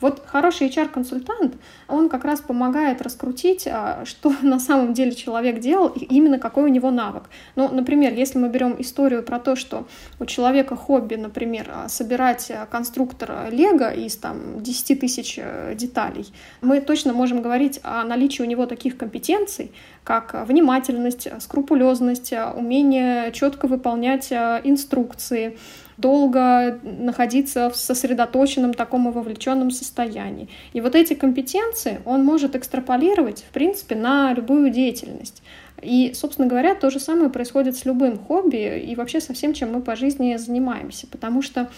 Вот 0.00 0.22
хороший 0.24 0.68
HR-консультант, 0.68 1.56
он 1.86 2.08
как 2.08 2.24
раз 2.24 2.40
помогает 2.40 3.02
раскрутить, 3.02 3.66
а, 3.66 4.04
что 4.04 4.32
на 4.42 4.58
самом 4.58 4.94
деле 4.94 5.14
человек 5.14 5.60
делал 5.60 5.88
и 5.88 6.04
именно 6.04 6.38
какой 6.38 6.64
у 6.64 6.68
него 6.68 6.90
навык. 6.90 7.24
Ну, 7.54 7.68
например, 7.68 8.14
если 8.14 8.38
мы 8.38 8.48
берем 8.48 8.76
историю 8.78 9.22
про 9.22 9.38
то, 9.38 9.56
что 9.56 9.86
у 10.18 10.24
человека 10.24 10.74
хобби, 10.74 11.16
например, 11.16 11.70
а, 11.72 11.88
собирать 11.88 12.50
а, 12.50 12.66
конструктор 12.66 13.50
Лего 13.50 13.92
из 13.92 14.16
там 14.20 14.62
10 14.62 15.00
тысяч 15.00 15.38
э, 15.38 15.74
деталей, 15.74 16.26
мы 16.60 16.80
точно 16.80 17.12
можем 17.12 17.42
говорить 17.42 17.80
о 17.82 18.04
наличии 18.04 18.42
у 18.42 18.46
него 18.46 18.66
таких 18.66 18.96
компетенций, 18.96 19.72
как 20.04 20.46
внимательность, 20.46 21.28
скрупулезность, 21.40 22.32
умение 22.56 23.32
четко 23.32 23.66
выполнять 23.66 24.32
инструкции, 24.32 25.56
долго 26.00 26.80
находиться 26.82 27.70
в 27.70 27.76
сосредоточенном 27.76 28.74
таком 28.74 29.08
и 29.08 29.12
вовлеченном 29.12 29.70
состоянии. 29.70 30.48
И 30.72 30.80
вот 30.80 30.94
эти 30.94 31.14
компетенции 31.14 32.00
он 32.04 32.24
может 32.24 32.56
экстраполировать, 32.56 33.44
в 33.48 33.52
принципе, 33.52 33.94
на 33.94 34.32
любую 34.32 34.70
деятельность. 34.70 35.42
И, 35.82 36.12
собственно 36.14 36.46
говоря, 36.46 36.74
то 36.74 36.90
же 36.90 37.00
самое 37.00 37.30
происходит 37.30 37.76
с 37.76 37.84
любым 37.84 38.18
хобби 38.18 38.80
и 38.80 38.94
вообще 38.96 39.20
со 39.20 39.32
всем, 39.32 39.54
чем 39.54 39.72
мы 39.72 39.80
по 39.80 39.96
жизни 39.96 40.36
занимаемся, 40.36 41.06
потому 41.06 41.40
что 41.42 41.70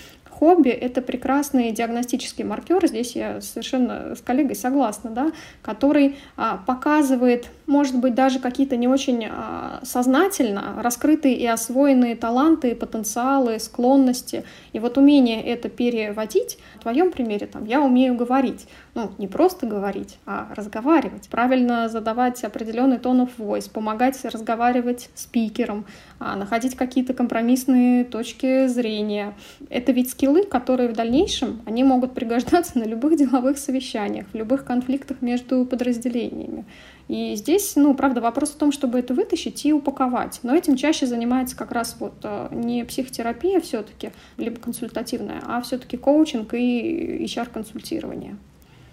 хобби— 0.43 0.71
это 0.71 1.03
прекрасный 1.03 1.71
диагностический 1.71 2.43
маркер, 2.43 2.85
здесь 2.89 3.15
я 3.15 3.41
совершенно 3.41 4.17
с 4.17 4.21
коллегой 4.23 4.57
согласна, 4.57 5.11
да, 5.11 5.31
который 5.63 6.17
а, 6.37 6.57
показывает, 6.57 7.47
может 7.69 7.97
быть, 7.97 8.17
даже 8.17 8.41
какие-то 8.41 8.75
не 8.75 8.89
очень 8.89 9.29
а, 9.31 9.79
сознательно 9.85 10.83
раскрытые 10.83 11.37
и 11.37 11.47
освоенные 11.47 12.17
таланты, 12.17 12.75
потенциалы, 12.75 13.61
склонности. 13.61 14.43
И 14.73 14.81
вот 14.81 14.99
умение 14.99 15.41
это 15.45 15.69
переводить, 15.69 16.59
в 16.75 16.81
твоем 16.81 17.13
примере, 17.13 17.47
там, 17.47 17.65
я 17.65 17.81
умею 17.81 18.17
говорить, 18.17 18.67
ну, 18.95 19.11
не 19.17 19.27
просто 19.27 19.67
говорить, 19.67 20.19
а 20.27 20.49
разговаривать, 20.55 21.29
правильно 21.31 21.89
задавать 21.89 22.45
определенный 22.45 22.99
тон 22.99 23.23
of 23.23 23.31
voice, 23.39 23.71
помогать 23.71 24.23
разговаривать 24.25 25.09
спикером, 25.15 25.87
а, 26.19 26.37
находить 26.37 26.77
какие-то 26.77 27.15
компромиссные 27.15 28.05
точки 28.05 28.67
зрения. 28.67 29.35
Это 29.71 29.93
ведь 29.93 30.11
скиллы, 30.11 30.45
которые 30.45 30.91
в 30.91 30.93
дальнейшем, 30.93 31.63
они 31.65 31.85
могут 31.85 32.13
пригождаться 32.13 32.79
на 32.79 32.85
любых 32.85 33.17
деловых 33.17 33.57
совещаниях, 33.57 34.27
в 34.33 34.35
любых 34.35 34.67
конфликтах 34.67 35.23
между 35.23 35.65
подразделениями. 35.65 36.67
И 37.09 37.35
здесь, 37.35 37.75
ну, 37.77 37.95
правда, 37.95 38.21
вопрос 38.21 38.51
в 38.51 38.57
том, 38.57 38.73
чтобы 38.73 38.99
это 38.99 39.15
вытащить 39.15 39.65
и 39.65 39.73
упаковать. 39.73 40.41
Но 40.43 40.55
этим 40.55 40.77
чаще 40.77 41.07
занимается 41.07 41.57
как 41.57 41.73
раз 41.73 41.97
вот 41.99 42.15
э, 42.23 42.49
не 42.53 42.85
психотерапия 42.85 43.61
все-таки, 43.61 44.13
либо 44.37 44.61
консультативная, 44.61 45.43
а 45.47 45.61
все-таки 45.63 45.97
коучинг 45.97 46.55
и 46.55 47.25
HR-консультирование 47.25 48.37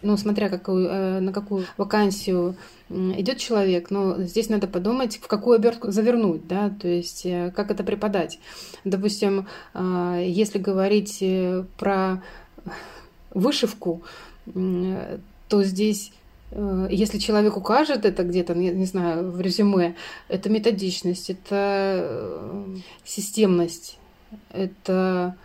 ну, 0.01 0.17
смотря 0.17 0.49
какую, 0.49 0.87
э, 0.87 1.19
на 1.19 1.33
какую 1.33 1.65
вакансию 1.77 2.55
идет 2.89 3.37
человек, 3.37 3.91
но 3.91 4.21
здесь 4.23 4.49
надо 4.49 4.67
подумать, 4.67 5.17
в 5.17 5.27
какую 5.27 5.55
обертку 5.55 5.91
завернуть, 5.91 6.47
да, 6.47 6.69
то 6.69 6.87
есть 6.87 7.25
э, 7.25 7.51
как 7.55 7.71
это 7.71 7.83
преподать. 7.83 8.39
Допустим, 8.83 9.47
э, 9.73 10.23
если 10.25 10.57
говорить 10.57 11.23
про 11.77 12.23
вышивку, 13.33 14.01
то 14.53 15.63
здесь 15.63 16.11
если 16.89 17.19
человек 17.19 17.57
укажет 17.57 18.05
это 18.05 18.23
где-то, 18.23 18.55
не, 18.55 18.85
знаю, 18.85 19.29
в 19.29 19.39
резюме, 19.39 19.95
это 20.29 20.49
методичность, 20.49 21.29
это 21.29 22.33
системность, 23.05 23.99
это 24.51 25.35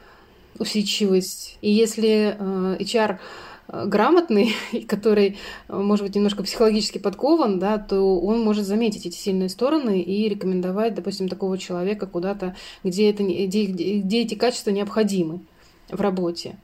усидчивость. 0.59 1.59
И 1.61 1.71
если 1.71 2.38
HR 2.40 3.19
Э, 3.68 3.87
грамотный, 3.87 4.55
который, 4.88 5.38
э, 5.68 5.77
может 5.77 6.05
быть, 6.05 6.14
немножко 6.14 6.42
психологически 6.42 6.98
подкован, 6.98 7.59
да, 7.59 7.79
то 7.79 8.20
он 8.20 8.42
может 8.42 8.66
заметить 8.66 9.07
эти 9.07 9.16
сильные 9.16 9.48
стороны 9.48 10.00
и 10.00 10.29
рекомендовать, 10.29 10.94
допустим, 10.94 11.29
такого 11.29 11.59
человека 11.59 12.07
куда-то, 12.07 12.57
где, 12.83 13.11
это, 13.11 13.22
где, 13.22 13.64
где 13.66 14.22
эти 14.22 14.35
качества 14.35 14.70
необходимы 14.70 15.40
в 15.88 16.00
работе. 16.00 16.57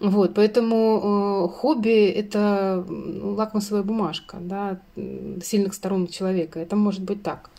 Вот, 0.00 0.34
поэтому 0.34 1.48
э, 1.50 1.56
хобби— 1.56 2.06
это 2.08 2.86
лакмусовая 2.88 3.82
бумажка 3.82 4.36
да, 4.40 4.80
сильных 5.42 5.74
сторон 5.74 6.06
человека. 6.06 6.60
Это 6.60 6.76
может 6.76 7.02
быть 7.02 7.22
так. 7.22 7.50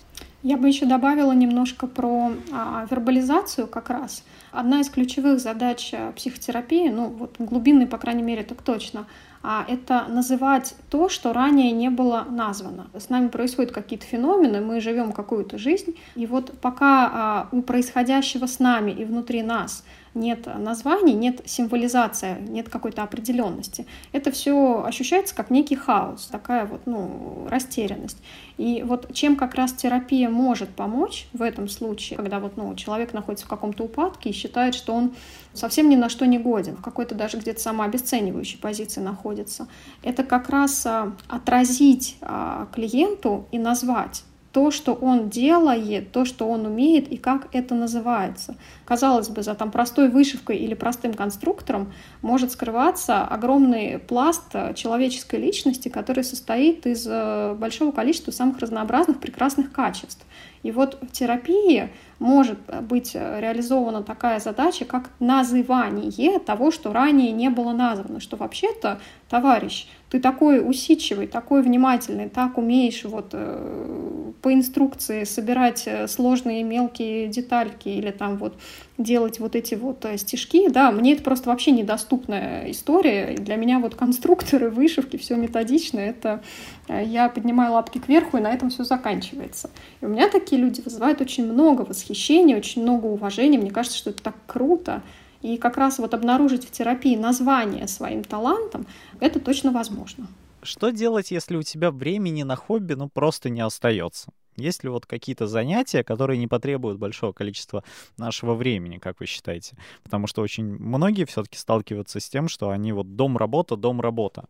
Я 0.41 0.56
бы 0.56 0.69
еще 0.69 0.86
добавила 0.86 1.34
немножко 1.34 1.86
про 1.86 2.32
а, 2.52 2.88
вербализацию 2.89 3.67
как 3.67 3.89
раз. 3.89 4.23
Одна 4.52 4.80
из 4.80 4.89
ключевых 4.89 5.39
задач 5.41 5.89
э, 5.91 6.13
психотерапии, 6.15 6.88
ну 6.88 7.08
вот 7.08 7.36
глубинной, 7.39 7.88
по 7.88 7.97
крайней 7.97 8.23
мере, 8.23 8.43
так 8.43 8.62
точно, 8.62 9.06
это 9.41 10.06
называть 10.10 10.75
то, 10.89 11.08
что 11.08 11.34
ранее 11.34 11.71
не 11.71 11.89
было 11.89 12.25
названо. 12.30 12.88
С 12.93 13.10
нами 13.10 13.30
происходят 13.30 13.71
какие-то 13.71 14.06
феномены, 14.06 14.62
мы 14.62 14.82
живем 14.82 15.12
какую-то 15.12 15.58
жизнь, 15.58 15.97
и 16.15 16.25
вот 16.25 16.60
пока 16.60 17.10
а, 17.12 17.49
у 17.52 17.62
происходящего 17.62 18.47
с 18.47 18.60
нами 18.60 18.91
и 18.91 19.06
внутри 19.06 19.41
нас 19.41 19.84
нет 20.13 20.47
названий, 20.58 21.13
нет 21.13 21.41
символизации, 21.45 22.38
нет 22.47 22.69
какой-то 22.69 23.04
определенности. 23.04 23.86
Это 24.12 24.32
все 24.32 24.84
ощущается 24.84 25.36
как 25.36 25.49
некий 25.49 25.75
хаос, 25.75 26.28
такая 26.28 26.65
вот 26.65 26.82
ну, 26.86 27.45
растерянность. 27.49 28.17
И 28.58 28.84
вот 28.84 29.13
чем 29.13 29.36
как 29.36 29.56
раз 29.56 29.73
терапия 29.73 30.30
может 30.30 30.69
помочь 30.69 31.28
в 31.34 31.41
этом 31.41 31.67
случае, 31.69 32.17
когда 32.17 32.39
вот, 32.39 32.58
ну, 32.58 32.75
человек 32.75 33.13
находится 33.13 33.45
в 33.45 33.49
каком-то 33.49 33.84
упадке 33.84 34.32
и 34.32 34.34
считает, 34.34 34.75
что 34.75 34.93
он 34.93 35.13
совсем 35.60 35.89
ни 35.89 35.95
на 35.95 36.10
что 36.10 36.26
не 36.26 36.39
годен, 36.39 36.76
в 36.78 36.82
какой-то 36.82 37.15
даже 37.15 37.38
где-то 37.38 37.60
самообесценивающей 37.60 38.58
позиции 38.58 39.02
находится, 39.02 39.67
это 40.02 40.24
как 40.24 40.50
раз 40.50 40.86
а, 40.86 41.13
отразить 41.28 42.17
а, 42.22 42.67
клиенту 42.74 43.45
и 43.52 43.60
назвать 43.60 44.24
то, 44.52 44.72
что 44.72 44.93
он 44.95 45.30
делает, 45.30 46.12
то, 46.12 46.26
что 46.26 46.50
он 46.50 46.65
умеет 46.65 47.08
и 47.08 47.17
как 47.17 47.50
это 47.54 47.76
называется. 47.76 48.56
Казалось 48.84 49.30
бы, 49.30 49.43
за 49.43 49.54
там 49.54 49.69
простой 49.69 50.10
вышивкой 50.10 50.58
или 50.58 50.74
простым 50.74 51.13
конструктором 51.13 51.93
может 52.24 52.52
скрываться 52.52 53.22
огромный 53.22 54.00
пласт 54.00 54.52
человеческой 54.74 55.39
личности, 55.39 55.89
который 55.89 56.24
состоит 56.24 56.88
из 56.88 57.06
большого 57.06 57.91
количества 57.91 58.32
самых 58.32 58.58
разнообразных 58.58 59.19
прекрасных 59.19 59.72
качеств. 59.72 60.26
И 60.63 60.72
вот 60.72 60.98
в 61.02 61.12
терапии 61.12 61.89
может 62.19 62.60
быть 62.84 63.15
реализована 63.15 64.04
такая 64.04 64.39
задача, 64.39 64.86
как 64.86 65.10
называние 65.19 66.39
того, 66.39 66.72
что 66.72 66.91
ранее 66.91 67.32
не 67.32 67.50
было 67.50 67.72
названо, 67.72 68.19
что 68.19 68.36
вообще-то, 68.36 69.00
товарищ, 69.30 69.88
ты 70.10 70.19
такой 70.19 70.67
усидчивый, 70.67 71.28
такой 71.28 71.62
внимательный, 71.62 72.30
так 72.30 72.58
умеешь 72.58 73.04
вот 73.06 73.30
э, 73.34 74.32
по 74.41 74.54
инструкции 74.54 75.24
собирать 75.24 75.84
э, 75.86 76.08
сложные 76.08 76.63
мелкие 76.63 77.28
детальки 77.28 77.89
или 77.89 78.12
там 78.12 78.38
вот 78.38 78.56
делать 78.99 79.39
вот 79.39 79.55
эти 79.55 79.73
вот 79.73 80.05
э, 80.05 80.17
стежки, 80.17 80.69
да, 80.69 80.91
мне 80.91 81.13
это 81.13 81.23
просто 81.23 81.49
вообще 81.49 81.71
недоступная 81.71 82.69
история. 82.69 83.35
Для 83.35 83.55
меня 83.55 83.79
вот 83.79 83.95
конструкторы, 83.95 84.69
вышивки, 84.69 85.17
все 85.17 85.35
методично, 85.35 85.99
это 85.99 86.41
я 86.88 87.29
поднимаю 87.29 87.73
лапки 87.73 87.97
кверху, 87.97 88.38
и 88.38 88.41
на 88.41 88.51
этом 88.51 88.69
все 88.69 88.83
заканчивается. 88.83 89.69
И 90.01 90.05
у 90.05 90.09
меня 90.09 90.29
такие 90.29 90.62
люди 90.62 90.81
вызывают 90.81 91.21
очень 91.21 91.51
много 91.51 91.83
восхищения, 91.83 92.57
очень 92.57 92.81
много 92.81 93.05
уважения. 93.05 93.57
Мне 93.57 93.71
кажется, 93.71 93.97
что 93.97 94.09
это 94.09 94.21
так 94.21 94.35
круто. 94.47 95.01
И 95.41 95.57
как 95.57 95.77
раз 95.77 95.99
вот 95.99 96.13
обнаружить 96.13 96.65
в 96.65 96.71
терапии 96.71 97.15
название 97.15 97.88
своим 97.88 98.23
талантом, 98.23 98.85
это 99.19 99.39
точно 99.39 99.71
возможно. 99.71 100.27
Что 100.62 100.89
делать, 100.89 101.32
если 101.32 101.56
у 101.56 101.63
тебя 101.63 101.91
времени 101.91 102.43
на 102.43 102.56
хобби 102.56 102.93
ну 102.93 103.10
просто 103.10 103.50
не 103.50 103.62
остается? 103.62 104.32
Есть 104.60 104.84
ли 104.84 104.89
вот 104.89 105.06
какие-то 105.06 105.48
занятия, 105.48 106.04
которые 106.04 106.38
не 106.38 106.48
потребуют 106.48 107.00
большого 107.00 107.32
количества 107.32 107.84
нашего 108.17 108.56
времени, 108.56 108.98
как 108.98 109.19
вы 109.19 109.26
считаете? 109.26 109.78
Потому 110.04 110.28
что 110.28 110.41
очень 110.41 110.65
многие 110.65 111.26
все-таки 111.26 111.58
сталкиваются 111.58 112.19
с 112.19 112.30
тем, 112.30 112.48
что 112.50 112.69
они 112.69 112.91
вот 112.91 113.15
дом-работа, 113.15 113.78
дом-работа. 113.78 114.45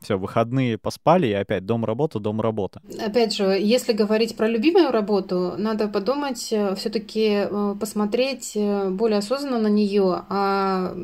Все, 0.00 0.18
выходные 0.18 0.76
поспали, 0.76 1.28
и 1.28 1.32
опять 1.32 1.64
дом-работа, 1.64 2.18
дом-работа. 2.18 2.82
Опять 3.00 3.34
же, 3.34 3.44
если 3.44 3.94
говорить 3.94 4.36
про 4.36 4.48
любимую 4.48 4.90
работу, 4.90 5.54
надо 5.56 5.88
подумать, 5.88 6.52
э, 6.52 6.74
все-таки 6.74 7.46
э, 7.48 7.76
посмотреть 7.80 8.52
э, 8.54 8.90
более 8.90 9.18
осознанно 9.18 9.60
на 9.60 9.68
нее, 9.68 10.24
а 10.28 10.94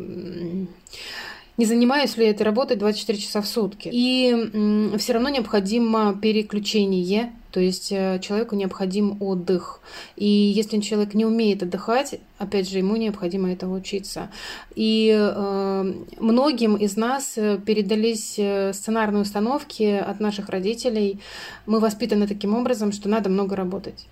не 1.61 1.67
занимаюсь 1.67 2.17
ли 2.17 2.25
этой 2.25 2.45
работой 2.45 2.79
24 2.79 3.19
часа 3.19 3.43
в 3.43 3.47
сутки. 3.47 3.91
И 3.93 4.97
все 4.97 5.13
равно 5.13 5.29
необходимо 5.29 6.19
переключение 6.21 7.33
то 7.51 7.59
есть 7.59 7.91
э, 7.91 8.21
человеку 8.23 8.55
необходим 8.55 9.21
отдых. 9.21 9.81
И 10.15 10.25
если 10.25 10.79
человек 10.81 11.15
не 11.15 11.25
умеет 11.25 11.65
отдыхать, 11.65 12.21
опять 12.39 12.71
же, 12.71 12.79
ему 12.79 12.95
необходимо 12.95 13.53
этого 13.53 13.75
учиться. 13.75 14.31
И 14.77 15.13
э, 15.13 15.95
многим 16.21 16.77
из 16.77 16.97
нас 16.97 17.33
э, 17.37 17.59
передались 17.59 18.35
э, 18.39 18.73
сценарные 18.73 19.23
установки 19.23 19.83
от 19.83 20.21
наших 20.21 20.49
родителей. 20.49 21.21
Мы 21.67 21.81
воспитаны 21.81 22.29
таким 22.29 22.55
образом, 22.55 22.93
что 22.93 23.09
надо 23.09 23.29
много 23.31 23.57
работать 23.57 24.07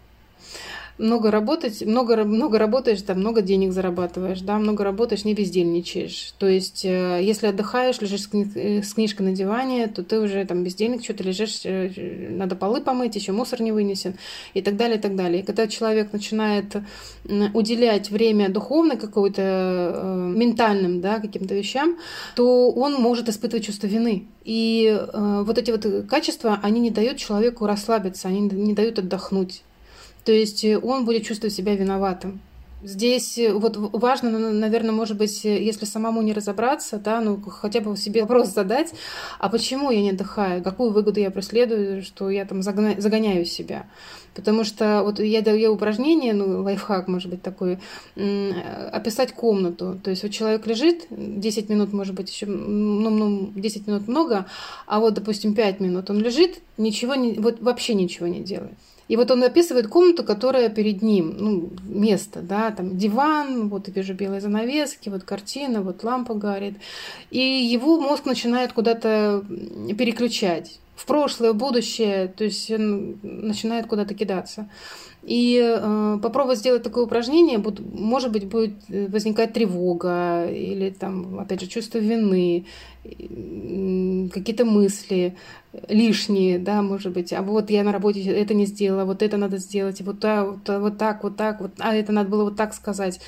много 0.98 1.30
работать, 1.30 1.82
много, 1.86 2.24
много 2.24 2.58
работаешь, 2.58 3.02
там, 3.02 3.20
много 3.20 3.40
денег 3.40 3.72
зарабатываешь, 3.72 4.40
да, 4.40 4.58
много 4.58 4.84
работаешь, 4.84 5.24
не 5.24 5.34
бездельничаешь. 5.34 6.34
То 6.38 6.48
есть, 6.48 6.84
э, 6.84 7.20
если 7.22 7.46
отдыхаешь, 7.46 8.00
лежишь 8.00 8.28
э, 8.32 8.82
с 8.82 8.94
книжкой 8.94 9.26
на 9.26 9.32
диване, 9.32 9.86
то 9.86 10.02
ты 10.02 10.18
уже 10.18 10.44
там 10.44 10.64
бездельник, 10.64 11.04
что-то 11.04 11.22
лежишь, 11.24 11.60
э, 11.64 12.28
надо 12.30 12.56
полы 12.56 12.80
помыть, 12.80 13.14
еще 13.14 13.32
мусор 13.32 13.62
не 13.62 13.72
вынесен 13.72 14.14
и 14.54 14.62
так 14.62 14.76
далее, 14.76 14.98
и 14.98 15.00
так 15.00 15.14
далее. 15.14 15.42
И 15.42 15.44
когда 15.44 15.68
человек 15.68 16.12
начинает 16.12 16.76
уделять 17.54 18.10
время 18.10 18.48
духовной 18.48 18.96
какой-то, 18.96 20.32
ментальным, 20.34 21.00
да, 21.00 21.20
каким-то 21.20 21.54
вещам, 21.54 21.96
то 22.34 22.70
он 22.70 22.94
может 22.94 23.28
испытывать 23.28 23.66
чувство 23.66 23.86
вины. 23.86 24.26
И 24.44 24.98
вот 25.12 25.58
эти 25.58 25.70
вот 25.70 26.08
качества, 26.08 26.58
они 26.62 26.80
не 26.80 26.90
дают 26.90 27.18
человеку 27.18 27.66
расслабиться, 27.66 28.28
они 28.28 28.40
не 28.40 28.72
дают 28.72 28.98
отдохнуть. 28.98 29.62
То 30.28 30.32
есть 30.34 30.62
э, 30.62 30.78
он 30.78 31.06
будет 31.06 31.24
чувствовать 31.24 31.54
себя 31.54 31.74
виноватым. 31.74 32.42
Здесь 32.82 33.38
э, 33.38 33.50
вот 33.50 33.78
важно, 33.78 34.28
наверное, 34.52 34.92
может 34.92 35.16
быть, 35.16 35.42
э, 35.46 35.64
если 35.64 35.86
самому 35.86 36.20
не 36.20 36.34
разобраться, 36.34 36.98
да, 36.98 37.22
ну 37.22 37.40
хотя 37.40 37.80
бы 37.80 37.96
себе 37.96 38.20
вопрос 38.20 38.50
задать, 38.50 38.92
а 39.38 39.48
почему 39.48 39.90
я 39.90 40.02
не 40.02 40.10
отдыхаю, 40.10 40.62
какую 40.62 40.90
выгоду 40.90 41.18
я 41.18 41.30
преследую, 41.30 42.02
что 42.02 42.28
я 42.28 42.44
там 42.44 42.60
загоняю 42.60 43.46
себя. 43.46 43.86
Потому 44.34 44.64
что 44.64 45.00
вот 45.02 45.18
я 45.18 45.40
даю 45.40 45.72
упражнение, 45.72 46.34
ну, 46.34 46.62
лайфхак, 46.62 47.08
может 47.08 47.30
быть, 47.30 47.40
такой, 47.40 47.78
описать 48.14 49.32
комнату. 49.32 49.98
То 50.04 50.10
есть 50.10 50.24
вот 50.24 50.32
человек 50.32 50.66
лежит, 50.66 51.06
10 51.08 51.70
минут, 51.70 51.94
может 51.94 52.14
быть, 52.14 52.30
еще, 52.30 52.44
ну, 52.44 53.08
ну 53.08 53.50
10 53.54 53.86
минут 53.86 54.08
много, 54.08 54.44
а 54.86 55.00
вот, 55.00 55.14
допустим, 55.14 55.54
5 55.54 55.80
минут 55.80 56.10
он 56.10 56.18
лежит, 56.18 56.60
ничего 56.76 57.14
не, 57.14 57.32
вот 57.38 57.62
вообще 57.62 57.94
ничего 57.94 58.26
не 58.26 58.40
делает. 58.40 58.76
И 59.08 59.16
вот 59.16 59.30
он 59.30 59.42
описывает 59.42 59.88
комнату, 59.88 60.22
которая 60.22 60.68
перед 60.68 61.02
ним, 61.02 61.34
ну, 61.38 61.70
место, 61.84 62.40
да, 62.40 62.70
там 62.70 62.96
диван, 62.96 63.68
вот 63.68 63.88
я 63.88 63.94
вижу 63.94 64.14
белые 64.14 64.40
занавески, 64.40 65.08
вот 65.08 65.24
картина, 65.24 65.82
вот 65.82 66.04
лампа 66.04 66.34
горит. 66.34 66.74
И 67.30 67.40
его 67.40 67.98
мозг 67.98 68.26
начинает 68.26 68.72
куда-то 68.72 69.44
переключать 69.96 70.78
в 70.94 71.06
прошлое, 71.06 71.52
в 71.52 71.56
будущее, 71.56 72.28
то 72.28 72.44
есть 72.44 72.70
он 72.70 73.18
начинает 73.22 73.86
куда-то 73.86 74.14
кидаться. 74.14 74.68
И 75.22 75.60
э, 75.60 76.18
попробовать 76.22 76.58
сделать 76.58 76.82
такое 76.82 77.04
упражнение, 77.04 77.58
буд, 77.58 77.80
может 77.80 78.32
быть, 78.32 78.46
будет 78.46 78.72
возникать 78.88 79.52
тревога 79.52 80.46
или 80.46 80.90
там, 80.90 81.38
опять 81.38 81.60
же, 81.60 81.66
чувство 81.66 81.98
вины, 81.98 82.66
какие-то 84.32 84.64
мысли 84.64 85.36
лишние, 85.88 86.58
да, 86.58 86.82
может 86.82 87.12
быть, 87.12 87.32
а 87.32 87.42
вот 87.42 87.70
я 87.70 87.84
на 87.84 87.92
работе 87.92 88.22
это 88.22 88.54
не 88.54 88.64
сделала, 88.64 89.04
вот 89.04 89.22
это 89.22 89.36
надо 89.36 89.58
сделать, 89.58 90.00
вот, 90.00 90.20
так, 90.20 90.46
вот, 90.46 90.68
вот 90.68 90.98
так, 90.98 91.22
вот 91.22 91.36
так, 91.36 91.60
вот, 91.60 91.72
а 91.78 91.94
это 91.94 92.10
надо 92.12 92.30
было 92.30 92.44
вот 92.44 92.56
так 92.56 92.74
сказать. 92.74 93.20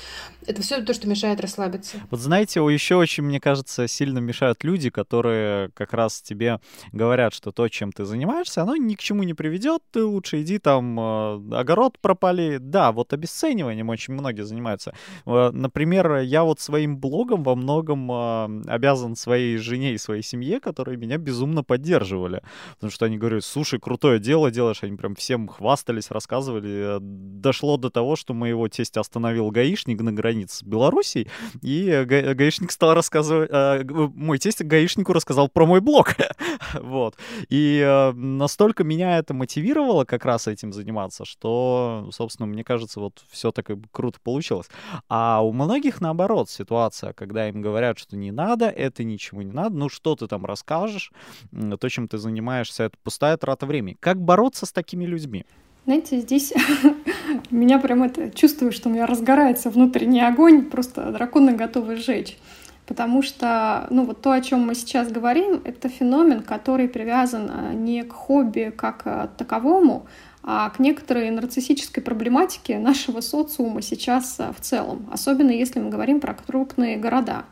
Это 0.47 0.61
все 0.63 0.81
то, 0.81 0.93
что 0.93 1.07
мешает 1.07 1.39
расслабиться. 1.39 1.97
Вот 2.09 2.19
знаете, 2.19 2.59
еще 2.59 2.95
очень, 2.95 3.23
мне 3.23 3.39
кажется, 3.39 3.87
сильно 3.87 4.17
мешают 4.17 4.63
люди, 4.63 4.89
которые 4.89 5.69
как 5.75 5.93
раз 5.93 6.21
тебе 6.21 6.59
говорят, 6.91 7.33
что 7.33 7.51
то, 7.51 7.67
чем 7.69 7.91
ты 7.91 8.05
занимаешься, 8.05 8.63
оно 8.63 8.75
ни 8.75 8.95
к 8.95 8.99
чему 8.99 9.21
не 9.23 9.35
приведет, 9.35 9.83
ты 9.91 10.03
лучше 10.03 10.41
иди 10.41 10.57
там 10.57 10.99
э, 10.99 11.55
огород 11.55 11.99
пропали. 11.99 12.57
Да, 12.59 12.91
вот 12.91 13.13
обесцениванием 13.13 13.89
очень 13.89 14.13
многие 14.15 14.43
занимаются. 14.43 14.93
Э, 15.27 15.51
например, 15.51 16.17
я 16.17 16.43
вот 16.43 16.59
своим 16.59 16.97
блогом 16.97 17.43
во 17.43 17.55
многом 17.55 18.11
э, 18.11 18.63
обязан 18.67 19.15
своей 19.15 19.57
жене 19.71 19.93
и 19.93 19.97
своей 19.97 20.21
семье, 20.21 20.59
которые 20.59 20.97
меня 20.97 21.17
безумно 21.17 21.63
поддерживали. 21.63 22.41
Потому 22.75 22.91
что 22.91 23.05
они 23.05 23.17
говорят, 23.17 23.43
слушай, 23.43 23.79
крутое 23.79 24.19
дело 24.19 24.51
делаешь. 24.51 24.83
Они 24.83 24.97
прям 24.97 25.15
всем 25.15 25.47
хвастались, 25.47 26.11
рассказывали. 26.11 26.97
Дошло 26.99 27.77
до 27.77 27.89
того, 27.89 28.15
что 28.15 28.33
моего 28.33 28.67
тестя 28.67 28.99
остановил 28.99 29.49
гаишник 29.51 30.01
на 30.01 30.11
границе 30.11 30.57
с 30.57 30.63
Белоруссией, 30.63 31.27
и 31.61 32.03
га 32.05 32.33
гаишник 32.33 32.71
стал 32.71 32.93
рассказывать... 32.93 33.49
Э, 33.51 33.83
мой 33.85 34.37
тесть 34.37 34.61
гаишнику 34.61 35.13
рассказал 35.13 35.47
про 35.47 35.65
мой 35.65 35.79
блог. 35.79 36.15
вот. 36.73 37.15
И 37.49 37.81
э, 37.85 38.11
настолько 38.11 38.83
меня 38.83 39.17
это 39.19 39.33
мотивировало 39.33 40.05
как 40.05 40.25
раз 40.25 40.47
этим 40.47 40.73
заниматься, 40.73 41.25
что, 41.25 42.09
собственно, 42.11 42.47
мне 42.47 42.63
кажется, 42.63 42.99
вот 42.99 43.23
все 43.29 43.51
так 43.51 43.71
круто 43.91 44.19
получилось. 44.23 44.67
А 45.07 45.41
у 45.41 45.53
многих, 45.53 46.01
наоборот, 46.01 46.49
ситуация, 46.49 47.13
когда 47.13 47.47
им 47.49 47.61
говорят, 47.61 47.99
что 47.99 48.17
не 48.17 48.31
надо, 48.31 48.67
это 48.67 49.03
ничего 49.03 49.41
не 49.41 49.50
надо, 49.51 49.75
ну 49.75 49.89
что 49.89 50.15
ты 50.15 50.27
там 50.27 50.45
расскажешь, 50.45 51.11
то, 51.51 51.89
чем 51.89 52.07
ты 52.07 52.17
занимаешься, 52.17 52.83
это 52.83 52.97
пустая 53.03 53.37
трата 53.37 53.65
времени. 53.65 53.97
Как 53.99 54.21
бороться 54.21 54.65
с 54.65 54.71
такими 54.71 55.05
людьми? 55.05 55.45
Знаете, 55.85 56.19
здесь 56.19 56.53
меня 57.51 57.79
прям 57.79 58.03
это 58.03 58.29
чувствую, 58.31 58.71
что 58.71 58.89
у 58.89 58.91
меня 58.91 59.05
разгорается 59.05 59.69
внутренний 59.69 60.21
огонь, 60.21 60.65
просто 60.65 61.11
драконы 61.11 61.53
готовы 61.53 61.95
сжечь. 61.95 62.37
Потому 62.85 63.21
что, 63.21 63.87
ну 63.89 64.05
вот 64.05 64.21
то, 64.21 64.31
о 64.31 64.41
чем 64.41 64.61
мы 64.61 64.75
сейчас 64.75 65.11
говорим, 65.11 65.61
это 65.63 65.87
феномен, 65.87 66.41
который 66.41 66.89
привязан 66.89 67.49
а, 67.49 67.73
не 67.73 68.03
к 68.03 68.11
хобби 68.11 68.73
как 68.75 69.03
а, 69.05 69.29
таковому, 69.37 70.07
а 70.43 70.69
к 70.71 70.79
некоторой 70.79 71.29
нарциссической 71.29 72.03
проблематике 72.03 72.79
нашего 72.79 73.21
социума 73.21 73.81
сейчас 73.81 74.39
а, 74.39 74.51
в 74.51 74.59
целом, 74.59 75.07
особенно 75.11 75.51
если 75.51 75.79
мы 75.79 75.89
говорим 75.89 76.19
про 76.19 76.33
крупные 76.33 76.97
города. 76.97 77.45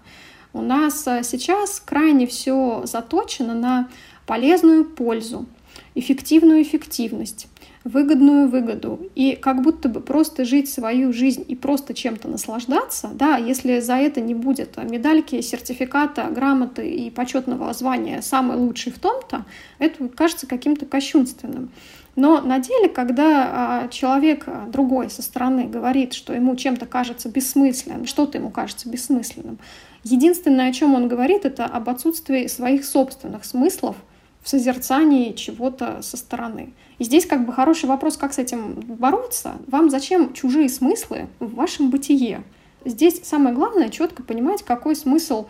У 0.54 0.62
нас 0.62 1.08
а, 1.08 1.24
сейчас 1.24 1.80
крайне 1.80 2.26
все 2.26 2.82
заточено 2.86 3.54
на 3.54 3.90
полезную 4.26 4.84
пользу, 4.84 5.46
эффективную 5.96 6.64
эффективность, 6.64 7.48
выгодную 7.84 8.50
выгоду. 8.50 9.00
И 9.16 9.36
как 9.36 9.62
будто 9.62 9.90
бы 9.90 10.02
просто 10.02 10.46
жить 10.46 10.70
свою 10.72 11.14
жизнь 11.14 11.46
и 11.48 11.56
просто 11.56 11.94
чем-то 11.94 12.28
наслаждаться, 12.28 13.12
да, 13.14 13.38
если 13.38 13.80
за 13.80 13.96
это 13.96 14.22
не 14.22 14.34
будет 14.34 14.78
медальки, 14.78 15.42
сертификата, 15.42 16.28
грамоты 16.32 16.90
и 16.90 17.10
почетного 17.12 17.72
звания 17.74 18.22
«самый 18.22 18.58
лучший 18.58 18.92
в 18.92 19.00
том-то», 19.00 19.46
это 19.78 20.08
кажется 20.10 20.48
каким-то 20.48 20.86
кощунственным. 20.86 21.70
Но 22.16 22.42
на 22.42 22.60
деле, 22.60 22.90
когда 22.90 23.84
а, 23.84 23.88
человек 23.90 24.44
а, 24.48 24.66
другой 24.68 25.10
со 25.10 25.22
стороны 25.22 25.66
говорит, 25.66 26.14
что 26.14 26.34
ему 26.34 26.56
чем-то 26.56 26.86
кажется 26.86 27.30
бессмысленным, 27.30 28.06
что-то 28.06 28.38
ему 28.38 28.50
кажется 28.50 28.90
бессмысленным, 28.90 29.60
единственное, 30.04 30.70
о 30.70 30.74
чем 30.74 30.96
он 30.96 31.08
говорит, 31.08 31.46
это 31.46 31.66
об 31.66 31.90
отсутствии 31.90 32.48
своих 32.48 32.86
собственных 32.86 33.46
смыслов 33.46 33.96
в 34.42 34.50
созерцании 34.50 35.34
чего-то 35.34 36.02
со 36.02 36.18
стороны. 36.18 36.74
И 36.98 37.04
здесь 37.04 37.26
как 37.26 37.46
бы 37.46 37.54
хороший 37.54 37.86
вопрос, 37.86 38.18
как 38.18 38.34
с 38.34 38.38
этим 38.38 38.74
бороться. 38.74 39.54
Вам 39.68 39.90
зачем 39.90 40.34
чужие 40.34 40.70
смыслы 40.70 41.28
в 41.40 41.56
вашем 41.56 41.90
бытие? 41.90 42.44
Здесь 42.86 43.22
самое 43.24 43.54
главное 43.54 43.90
четко 43.90 44.24
понимать, 44.24 44.64
какой 44.64 44.96
смысл 44.96 45.48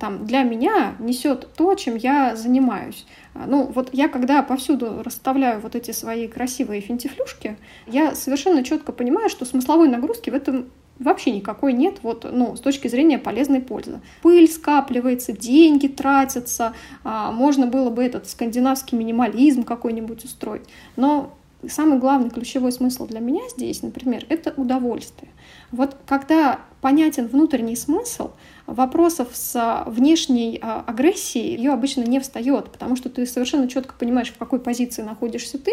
там 0.00 0.26
для 0.26 0.42
меня 0.42 0.94
несет 0.98 1.48
то, 1.56 1.74
чем 1.74 1.96
я 1.96 2.34
занимаюсь. 2.34 3.06
А, 3.34 3.46
ну, 3.46 3.64
вот 3.66 3.90
я 3.92 4.08
когда 4.08 4.42
повсюду 4.42 5.02
расставляю 5.04 5.60
вот 5.60 5.76
эти 5.76 5.92
свои 5.92 6.26
красивые 6.26 6.80
финтифлюшки, 6.80 7.56
я 7.86 8.14
совершенно 8.14 8.64
четко 8.64 8.92
понимаю, 8.92 9.28
что 9.28 9.44
смысловой 9.44 9.88
нагрузки 9.88 10.30
в 10.30 10.34
этом 10.34 10.66
вообще 10.98 11.30
никакой 11.30 11.74
нет, 11.74 11.98
вот, 12.02 12.26
ну, 12.30 12.56
с 12.56 12.60
точки 12.60 12.88
зрения 12.88 13.18
полезной 13.18 13.60
пользы. 13.60 14.00
Пыль 14.22 14.50
скапливается, 14.50 15.32
деньги 15.32 15.86
тратятся, 15.86 16.74
а, 17.04 17.30
можно 17.30 17.66
было 17.66 17.90
бы 17.90 18.02
этот 18.02 18.28
скандинавский 18.28 18.98
минимализм 18.98 19.62
какой-нибудь 19.62 20.24
устроить. 20.24 20.62
Но 20.96 21.34
самый 21.68 21.98
главный 21.98 22.30
ключевой 22.30 22.72
смысл 22.72 23.06
для 23.06 23.20
меня 23.20 23.42
здесь, 23.50 23.82
например, 23.82 24.24
это 24.28 24.52
удовольствие. 24.56 25.30
Вот 25.70 25.96
когда 26.06 26.60
понятен 26.80 27.26
внутренний 27.26 27.76
смысл, 27.76 28.30
вопросов 28.68 29.28
с 29.32 29.84
внешней 29.86 30.58
а, 30.62 30.84
агрессией 30.86 31.56
ее 31.56 31.72
обычно 31.72 32.02
не 32.02 32.20
встает, 32.20 32.70
потому 32.70 32.96
что 32.96 33.08
ты 33.08 33.26
совершенно 33.26 33.66
четко 33.66 33.94
понимаешь, 33.98 34.28
в 34.28 34.36
какой 34.36 34.60
позиции 34.60 35.02
находишься 35.02 35.58
ты, 35.58 35.72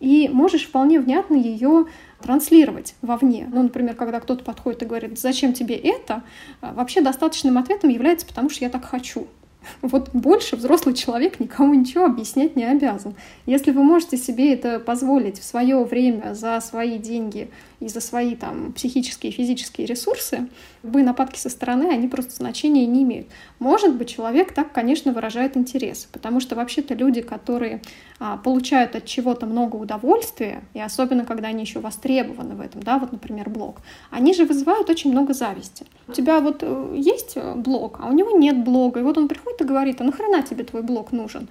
и 0.00 0.28
можешь 0.28 0.66
вполне 0.66 0.98
внятно 1.00 1.36
ее 1.36 1.86
транслировать 2.20 2.96
вовне. 3.02 3.48
Ну, 3.52 3.62
например, 3.62 3.94
когда 3.94 4.18
кто-то 4.18 4.44
подходит 4.44 4.82
и 4.82 4.86
говорит, 4.86 5.18
зачем 5.18 5.52
тебе 5.52 5.76
это, 5.76 6.24
а, 6.60 6.72
вообще 6.74 7.00
достаточным 7.00 7.56
ответом 7.56 7.90
является, 7.90 8.26
потому 8.26 8.50
что 8.50 8.64
я 8.64 8.70
так 8.70 8.84
хочу. 8.84 9.26
Вот 9.82 10.10
больше 10.12 10.56
взрослый 10.56 10.94
человек 10.94 11.40
никому 11.40 11.74
ничего 11.74 12.04
объяснять 12.04 12.56
не 12.56 12.64
обязан. 12.64 13.14
Если 13.46 13.70
вы 13.70 13.82
можете 13.82 14.16
себе 14.16 14.52
это 14.52 14.78
позволить 14.80 15.38
в 15.38 15.44
свое 15.44 15.82
время 15.84 16.34
за 16.34 16.60
свои 16.60 16.98
деньги 16.98 17.50
и 17.84 17.88
за 17.88 18.00
свои 18.00 18.34
там 18.34 18.72
психические 18.72 19.30
и 19.30 19.34
физические 19.34 19.86
ресурсы, 19.86 20.48
любые 20.82 21.04
нападки 21.04 21.38
со 21.38 21.50
стороны, 21.50 21.84
они 21.92 22.08
просто 22.08 22.34
значения 22.34 22.86
не 22.86 23.02
имеют. 23.02 23.26
Может 23.58 23.94
быть, 23.96 24.08
человек 24.08 24.54
так, 24.54 24.72
конечно, 24.72 25.12
выражает 25.12 25.56
интерес, 25.56 26.08
потому 26.10 26.40
что 26.40 26.56
вообще-то 26.56 26.94
люди, 26.94 27.20
которые 27.20 27.82
а, 28.18 28.38
получают 28.38 28.96
от 28.96 29.04
чего-то 29.04 29.44
много 29.44 29.76
удовольствия, 29.76 30.62
и 30.72 30.80
особенно 30.80 31.26
когда 31.26 31.48
они 31.48 31.62
еще 31.62 31.80
востребованы 31.80 32.54
в 32.54 32.62
этом, 32.62 32.82
да, 32.82 32.98
вот, 32.98 33.12
например, 33.12 33.50
блог, 33.50 33.82
они 34.10 34.32
же 34.32 34.46
вызывают 34.46 34.88
очень 34.88 35.12
много 35.12 35.34
зависти. 35.34 35.84
У 36.08 36.12
тебя 36.12 36.40
вот 36.40 36.62
э, 36.62 36.94
есть 36.96 37.32
э, 37.36 37.54
блог, 37.54 37.98
а 38.00 38.06
у 38.06 38.12
него 38.12 38.30
нет 38.30 38.64
блога, 38.64 39.00
и 39.00 39.02
вот 39.02 39.18
он 39.18 39.28
приходит 39.28 39.60
и 39.60 39.64
говорит, 39.64 40.00
а 40.00 40.04
нахрена 40.04 40.42
тебе 40.42 40.64
твой 40.64 40.82
блог 40.82 41.12
нужен? 41.12 41.48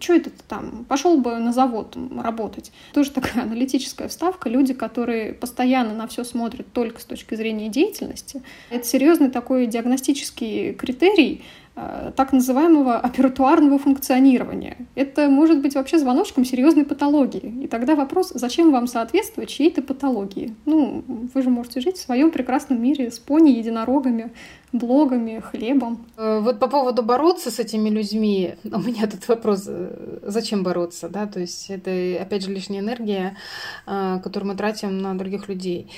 Что 0.00 0.14
это 0.14 0.30
ты 0.30 0.42
там, 0.48 0.84
пошел 0.88 1.18
бы 1.18 1.38
на 1.38 1.52
завод 1.52 1.96
работать. 2.22 2.72
Тоже 2.92 3.10
такая 3.10 3.42
аналитическая 3.44 4.08
вставка. 4.08 4.48
Люди, 4.48 4.74
которые 4.74 5.32
постоянно 5.32 5.94
на 5.94 6.06
все 6.06 6.24
смотрят 6.24 6.72
только 6.72 7.00
с 7.00 7.04
точки 7.04 7.34
зрения 7.34 7.68
деятельности, 7.68 8.42
это 8.70 8.86
серьезный 8.86 9.30
такой 9.30 9.66
диагностический 9.66 10.72
критерий, 10.74 11.44
так 12.16 12.32
называемого 12.32 12.96
оператуарного 12.96 13.78
функционирования. 13.78 14.76
Это 14.94 15.28
может 15.28 15.62
быть 15.62 15.74
вообще 15.74 15.98
звоночком 15.98 16.44
серьезной 16.44 16.84
патологии. 16.84 17.64
И 17.64 17.68
тогда 17.68 17.94
вопрос, 17.94 18.32
зачем 18.34 18.72
вам 18.72 18.86
соответствовать 18.86 19.50
чьей-то 19.50 19.82
патологии? 19.82 20.54
Ну, 20.66 21.04
вы 21.34 21.42
же 21.42 21.50
можете 21.50 21.80
жить 21.80 21.96
в 21.96 22.00
своем 22.00 22.30
прекрасном 22.30 22.82
мире 22.82 23.10
с 23.10 23.18
пони, 23.18 23.50
единорогами, 23.50 24.30
блогами, 24.72 25.40
хлебом. 25.40 26.06
Э, 26.16 26.40
вот 26.40 26.58
по 26.58 26.68
поводу 26.68 27.02
бороться 27.02 27.50
с 27.50 27.58
этими 27.58 27.88
людьми, 27.88 28.54
у 28.64 28.78
меня 28.78 29.06
тут 29.06 29.26
вопрос, 29.28 29.64
э, 29.68 30.18
зачем 30.22 30.62
бороться, 30.62 31.08
да, 31.08 31.26
то 31.26 31.40
есть 31.40 31.70
это, 31.70 32.22
опять 32.22 32.44
же, 32.44 32.52
лишняя 32.52 32.80
энергия, 32.80 33.36
которую 33.86 34.50
мы 34.50 34.56
тратим 34.56 34.98
на 34.98 35.16
других 35.16 35.48
людей. 35.48 35.90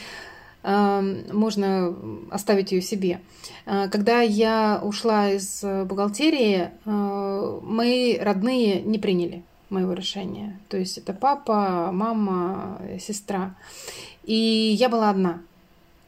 Можно 0.62 1.96
оставить 2.30 2.72
ее 2.72 2.82
себе. 2.82 3.20
Когда 3.64 4.20
я 4.20 4.80
ушла 4.82 5.30
из 5.30 5.62
бухгалтерии, 5.62 6.70
мои 6.84 8.18
родные 8.18 8.82
не 8.82 8.98
приняли 8.98 9.42
моего 9.70 9.92
решения. 9.92 10.58
То 10.68 10.76
есть 10.76 10.98
это 10.98 11.12
папа, 11.12 11.90
мама, 11.92 12.80
сестра. 13.00 13.54
И 14.24 14.34
я 14.78 14.88
была 14.88 15.10
одна. 15.10 15.40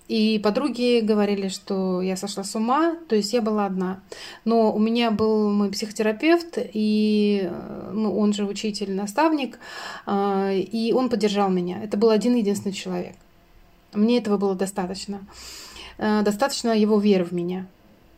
И 0.08 0.40
подруги 0.44 1.00
говорили, 1.00 1.48
что 1.48 2.02
я 2.02 2.16
сошла 2.16 2.44
с 2.44 2.54
ума, 2.54 2.96
то 3.08 3.16
есть 3.16 3.32
я 3.32 3.40
была 3.40 3.64
одна. 3.64 4.00
Но 4.44 4.70
у 4.72 4.78
меня 4.78 5.10
был 5.10 5.50
мой 5.50 5.70
психотерапевт, 5.70 6.58
и 6.58 7.50
ну, 7.92 8.18
он 8.18 8.34
же 8.34 8.44
учитель, 8.44 8.92
наставник, 8.92 9.58
и 10.06 10.92
он 10.94 11.08
поддержал 11.08 11.48
меня. 11.48 11.82
Это 11.82 11.96
был 11.96 12.10
один 12.10 12.34
единственный 12.34 12.72
человек. 12.72 13.14
Мне 13.92 14.18
этого 14.18 14.36
было 14.38 14.54
достаточно. 14.54 15.20
А, 15.98 16.22
достаточно 16.22 16.70
его 16.70 16.98
веры 16.98 17.24
в 17.24 17.32
меня. 17.32 17.66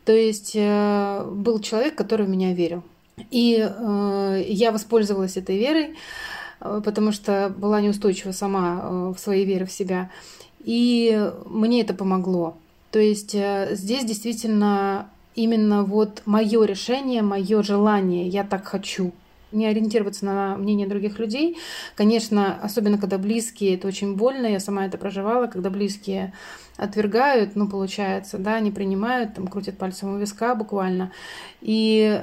То 0.05 0.11
есть 0.11 0.51
э, 0.55 1.25
был 1.31 1.59
человек, 1.59 1.95
который 1.95 2.25
в 2.25 2.29
меня 2.29 2.53
верил. 2.53 2.83
И 3.31 3.57
э, 3.57 4.43
я 4.47 4.71
воспользовалась 4.71 5.35
этой 5.35 5.57
верой, 5.57 5.95
э, 6.61 6.81
потому 6.85 7.11
что 7.11 7.53
была 7.57 7.81
неустойчива 7.81 8.31
сама 8.31 9.11
в 9.13 9.17
своей 9.17 9.45
вере 9.45 9.65
в 9.65 9.71
себя. 9.71 10.11
И 10.63 11.31
мне 11.45 11.81
это 11.81 11.93
помогло. 11.93 12.55
То 12.91 12.99
есть 12.99 13.35
э, 13.35 13.69
здесь 13.71 14.05
действительно 14.05 15.09
именно 15.35 15.83
вот 15.83 16.21
мое 16.25 16.63
решение, 16.65 17.21
мое 17.21 17.61
желание, 17.61 18.27
я 18.27 18.43
так 18.43 18.65
хочу. 18.65 19.11
Не 19.55 19.67
ориентироваться 19.67 20.25
на 20.25 20.57
мнение 20.57 20.85
других 20.85 21.17
людей. 21.17 21.57
Конечно, 21.95 22.59
особенно 22.61 22.97
когда 22.97 23.17
близкие, 23.17 23.75
это 23.75 23.87
очень 23.87 24.15
больно. 24.15 24.47
Я 24.47 24.59
сама 24.59 24.85
это 24.85 24.97
проживала, 24.97 25.47
когда 25.47 25.69
близкие 25.69 26.33
отвергают, 26.77 27.55
ну, 27.55 27.69
получается, 27.69 28.37
да, 28.37 28.59
не 28.59 28.71
принимают, 28.71 29.33
там, 29.33 29.47
крутят 29.47 29.77
пальцем 29.77 30.13
у 30.13 30.17
виска 30.17 30.55
буквально. 30.55 31.11
И 31.61 32.21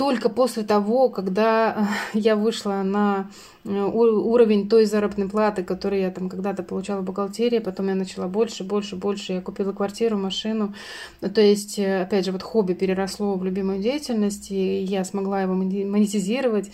только 0.00 0.30
после 0.30 0.62
того, 0.62 1.10
когда 1.10 1.86
я 2.14 2.34
вышла 2.34 2.82
на 2.82 3.30
э, 3.66 3.68
уровень 3.68 4.66
той 4.66 4.86
заработной 4.86 5.28
платы, 5.28 5.62
которую 5.62 6.00
я 6.00 6.10
там 6.10 6.30
когда-то 6.30 6.62
получала 6.62 7.02
в 7.02 7.04
бухгалтерии, 7.04 7.58
потом 7.58 7.88
я 7.88 7.94
начала 7.94 8.26
больше, 8.26 8.64
больше, 8.64 8.96
больше, 8.96 9.34
я 9.34 9.40
купила 9.42 9.72
квартиру, 9.72 10.16
машину. 10.16 10.72
Ну, 11.20 11.28
то 11.28 11.42
есть, 11.42 11.78
э, 11.78 12.00
опять 12.00 12.24
же, 12.24 12.32
вот 12.32 12.42
хобби 12.42 12.72
переросло 12.72 13.34
в 13.34 13.44
любимую 13.44 13.82
деятельность, 13.82 14.50
и 14.50 14.82
я 14.84 15.04
смогла 15.04 15.42
его 15.42 15.52
монетизировать. 15.52 16.70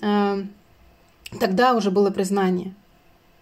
Э, 0.00 0.44
тогда 1.40 1.74
уже 1.74 1.90
было 1.90 2.10
признание. 2.10 2.76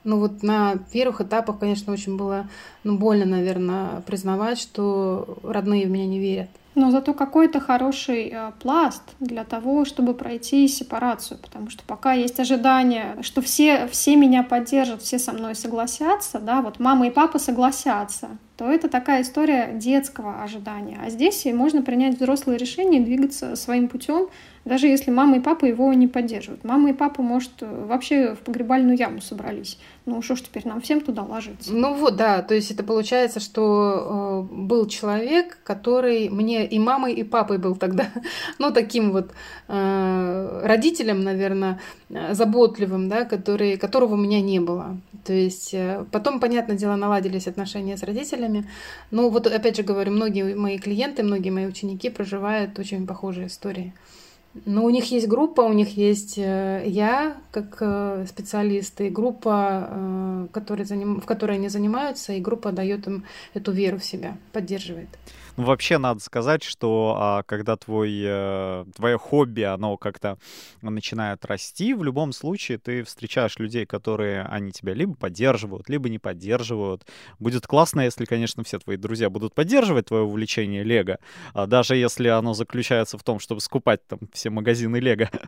Ну 0.03 0.19
вот 0.19 0.43
на 0.43 0.77
первых 0.95 1.21
этапах, 1.21 1.59
конечно, 1.59 1.93
очень 1.93 2.17
было 2.17 2.49
ну, 2.85 2.97
больно, 2.97 3.27
наверное, 3.27 4.01
признавать, 4.07 4.59
что 4.59 5.37
родные 5.43 5.87
в 5.87 5.91
меня 5.91 6.07
не 6.07 6.21
верят 6.21 6.49
но 6.77 6.91
зато 6.91 7.15
какой-то 7.15 7.59
хороший 7.59 8.29
э, 8.29 8.53
пласт 8.61 9.03
для 9.19 9.45
того, 9.45 9.85
чтобы 9.85 10.15
пройти 10.15 10.69
сепарацию, 10.69 11.39
потому 11.39 11.71
что 11.71 11.83
пока 11.85 12.13
есть 12.13 12.39
ожидание, 12.39 13.17
что 13.23 13.41
все, 13.41 13.89
все 13.89 14.15
меня 14.15 14.43
поддержат, 14.43 15.03
все 15.03 15.19
со 15.19 15.33
мной 15.33 15.55
согласятся, 15.55 16.39
да, 16.39 16.61
вот 16.61 16.79
мама 16.79 17.07
и 17.07 17.11
папа 17.11 17.39
согласятся, 17.39 18.29
то 18.57 18.71
это 18.71 18.89
такая 18.89 19.23
история 19.23 19.73
детского 19.75 20.43
ожидания. 20.43 20.99
А 21.05 21.11
здесь 21.11 21.45
можно 21.47 21.83
принять 21.83 22.17
взрослое 22.17 22.57
решение 22.57 23.01
и 23.01 23.05
двигаться 23.05 23.55
своим 23.55 23.89
путем, 23.89 24.29
даже 24.65 24.89
если 24.89 25.11
мама 25.11 25.37
и 25.37 25.41
папа 25.41 25.67
его 25.67 25.93
не 25.93 26.09
поддерживают. 26.09 26.65
Мама 26.65 26.91
и 26.91 26.93
папа, 26.93 27.23
может, 27.23 27.53
вообще 27.61 28.35
в 28.35 28.39
погребальную 28.39 28.97
яму 28.97 29.21
собрались. 29.21 29.79
Ну 30.07 30.23
что 30.23 30.37
ж 30.37 30.43
теперь 30.43 30.67
нам 30.67 30.81
всем 30.81 31.01
туда 31.01 31.23
ложиться? 31.23 31.73
Ну 31.73 31.95
вот, 31.95 32.17
да, 32.17 32.43
то 32.43 32.55
есть 32.55 32.71
это 32.71 32.83
получается, 32.83 33.39
что 33.41 34.47
э, 34.51 34.55
был 34.55 34.87
человек, 34.89 35.59
который 35.63 36.29
мне 36.31 36.67
и 36.67 36.79
мамой, 36.79 37.13
и 37.13 37.23
папой 37.23 37.59
был 37.59 37.77
тогда, 37.77 38.09
ну 38.59 38.73
таким 38.73 39.13
вот 39.13 39.33
э, 39.69 40.61
родителем, 40.65 41.23
наверное, 41.23 41.79
заботливым, 42.09 43.09
да, 43.09 43.25
который, 43.25 43.77
которого 43.77 44.15
у 44.15 44.17
меня 44.17 44.41
не 44.41 44.61
было. 44.61 44.97
То 45.27 45.33
есть 45.33 45.75
э, 45.75 46.05
потом, 46.13 46.39
понятное 46.39 46.77
дело, 46.77 46.95
наладились 46.95 47.49
отношения 47.49 47.97
с 47.97 48.03
родителями. 48.05 48.46
Но 49.11 49.31
вот 49.31 49.47
опять 49.47 49.77
же 49.77 49.83
говорю, 49.83 50.13
многие 50.13 50.55
мои 50.55 50.79
клиенты, 50.79 51.23
многие 51.23 51.51
мои 51.51 51.67
ученики 51.67 52.11
проживают 52.11 52.79
очень 52.79 53.07
похожие 53.07 53.47
истории. 53.47 53.93
Но 54.65 54.85
у 54.85 54.91
них 54.91 55.11
есть 55.11 55.29
группа, 55.29 55.61
у 55.61 55.73
них 55.73 55.97
есть 55.97 56.39
э, 56.39 56.85
я 56.87 57.37
как 57.51 57.77
э, 57.81 58.25
специалист, 58.27 58.99
и 59.01 59.11
группа, 59.11 59.89
э, 59.91 60.47
который 60.53 60.87
в 60.87 61.27
которой 61.27 61.59
они 61.59 61.69
занимаются, 61.69 62.33
и 62.33 62.41
группа 62.41 62.73
дает 62.73 63.07
им 63.07 63.25
эту 63.53 63.73
веру 63.73 63.99
в 63.99 64.05
себя, 64.05 64.39
поддерживает. 64.53 65.09
Ну, 65.57 65.65
вообще 65.65 65.97
надо 65.97 66.21
сказать, 66.21 66.63
что 66.63 67.17
а, 67.19 67.43
когда 67.45 67.77
твой, 67.77 68.23
э, 68.25 68.85
твое 68.95 69.17
хобби, 69.19 69.63
оно 69.63 69.97
как-то 69.97 70.39
начинает 70.83 71.45
расти, 71.47 71.95
в 71.95 72.05
любом 72.05 72.33
случае 72.33 72.77
ты 72.79 73.03
встречаешь 73.05 73.59
людей, 73.59 73.87
которые 73.87 74.43
они 74.43 74.71
тебя 74.71 74.93
либо 74.93 75.15
поддерживают, 75.15 75.89
либо 75.89 76.09
не 76.11 76.19
поддерживают. 76.19 77.07
Будет 77.39 77.67
классно, 77.67 78.03
если, 78.03 78.27
конечно, 78.27 78.65
все 78.65 78.79
твои 78.79 78.97
друзья 78.99 79.31
будут 79.31 79.55
поддерживать 79.55 80.07
твое 80.07 80.25
увлечение 80.25 80.83
Лего, 80.83 81.19
а 81.55 81.67
даже 81.67 81.97
если 81.97 82.29
оно 82.29 82.53
заключается 82.53 83.17
в 83.17 83.23
том, 83.23 83.39
чтобы 83.39 83.63
скупать 83.63 84.07
там 84.07 84.19
все 84.33 84.51
магазины 84.51 84.97
Лего. 84.99 85.31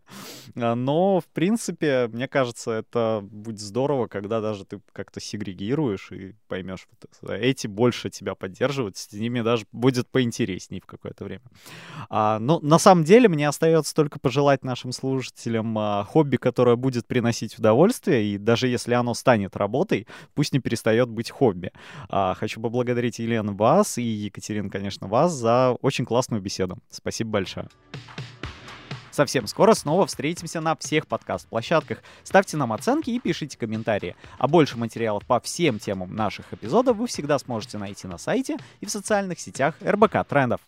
А, 0.56 0.74
но, 0.74 1.20
в 1.20 1.26
принципе, 1.26 2.08
мне 2.08 2.26
кажется, 2.28 2.72
это 2.72 3.20
будет 3.22 3.60
здорово, 3.60 4.06
когда 4.06 4.40
даже 4.40 4.64
ты 4.64 4.80
как-то 4.92 5.20
сегрегируешь 5.20 6.10
и 6.12 6.34
поймешь, 6.48 6.86
вот, 6.90 7.30
эти 7.30 7.66
больше 7.66 8.10
тебя 8.10 8.34
поддерживают, 8.34 8.96
с 8.96 9.12
ними 9.12 9.40
даже 9.42 9.66
будет 9.72 9.97
будет 9.98 10.08
поинтереснее 10.08 10.80
в 10.80 10.86
какое-то 10.86 11.24
время. 11.24 11.42
А, 12.08 12.38
ну, 12.38 12.60
на 12.60 12.78
самом 12.78 13.04
деле, 13.04 13.28
мне 13.28 13.48
остается 13.48 13.94
только 13.94 14.18
пожелать 14.18 14.64
нашим 14.64 14.92
слушателям 14.92 15.76
а, 15.78 16.04
хобби, 16.04 16.36
которое 16.36 16.76
будет 16.76 17.06
приносить 17.06 17.58
удовольствие, 17.58 18.24
и 18.24 18.38
даже 18.38 18.68
если 18.68 18.94
оно 18.94 19.14
станет 19.14 19.56
работой, 19.56 20.06
пусть 20.34 20.52
не 20.52 20.60
перестает 20.60 21.08
быть 21.08 21.30
хобби. 21.30 21.72
А, 22.08 22.34
хочу 22.34 22.60
поблагодарить 22.60 23.18
Елену 23.18 23.54
вас 23.54 23.98
и 23.98 24.02
Екатерину, 24.02 24.70
конечно, 24.70 25.08
вас 25.08 25.32
за 25.32 25.76
очень 25.82 26.04
классную 26.04 26.42
беседу. 26.42 26.78
Спасибо 26.90 27.30
большое. 27.30 27.68
Совсем 29.18 29.48
скоро 29.48 29.74
снова 29.74 30.06
встретимся 30.06 30.60
на 30.60 30.76
всех 30.76 31.08
подкаст-площадках. 31.08 32.04
Ставьте 32.22 32.56
нам 32.56 32.72
оценки 32.72 33.10
и 33.10 33.18
пишите 33.18 33.58
комментарии. 33.58 34.14
А 34.38 34.46
больше 34.46 34.78
материалов 34.78 35.26
по 35.26 35.40
всем 35.40 35.80
темам 35.80 36.14
наших 36.14 36.52
эпизодов 36.52 36.98
вы 36.98 37.08
всегда 37.08 37.36
сможете 37.40 37.78
найти 37.78 38.06
на 38.06 38.16
сайте 38.16 38.58
и 38.78 38.86
в 38.86 38.90
социальных 38.90 39.40
сетях 39.40 39.74
РБК 39.84 40.24
Трендов. 40.28 40.60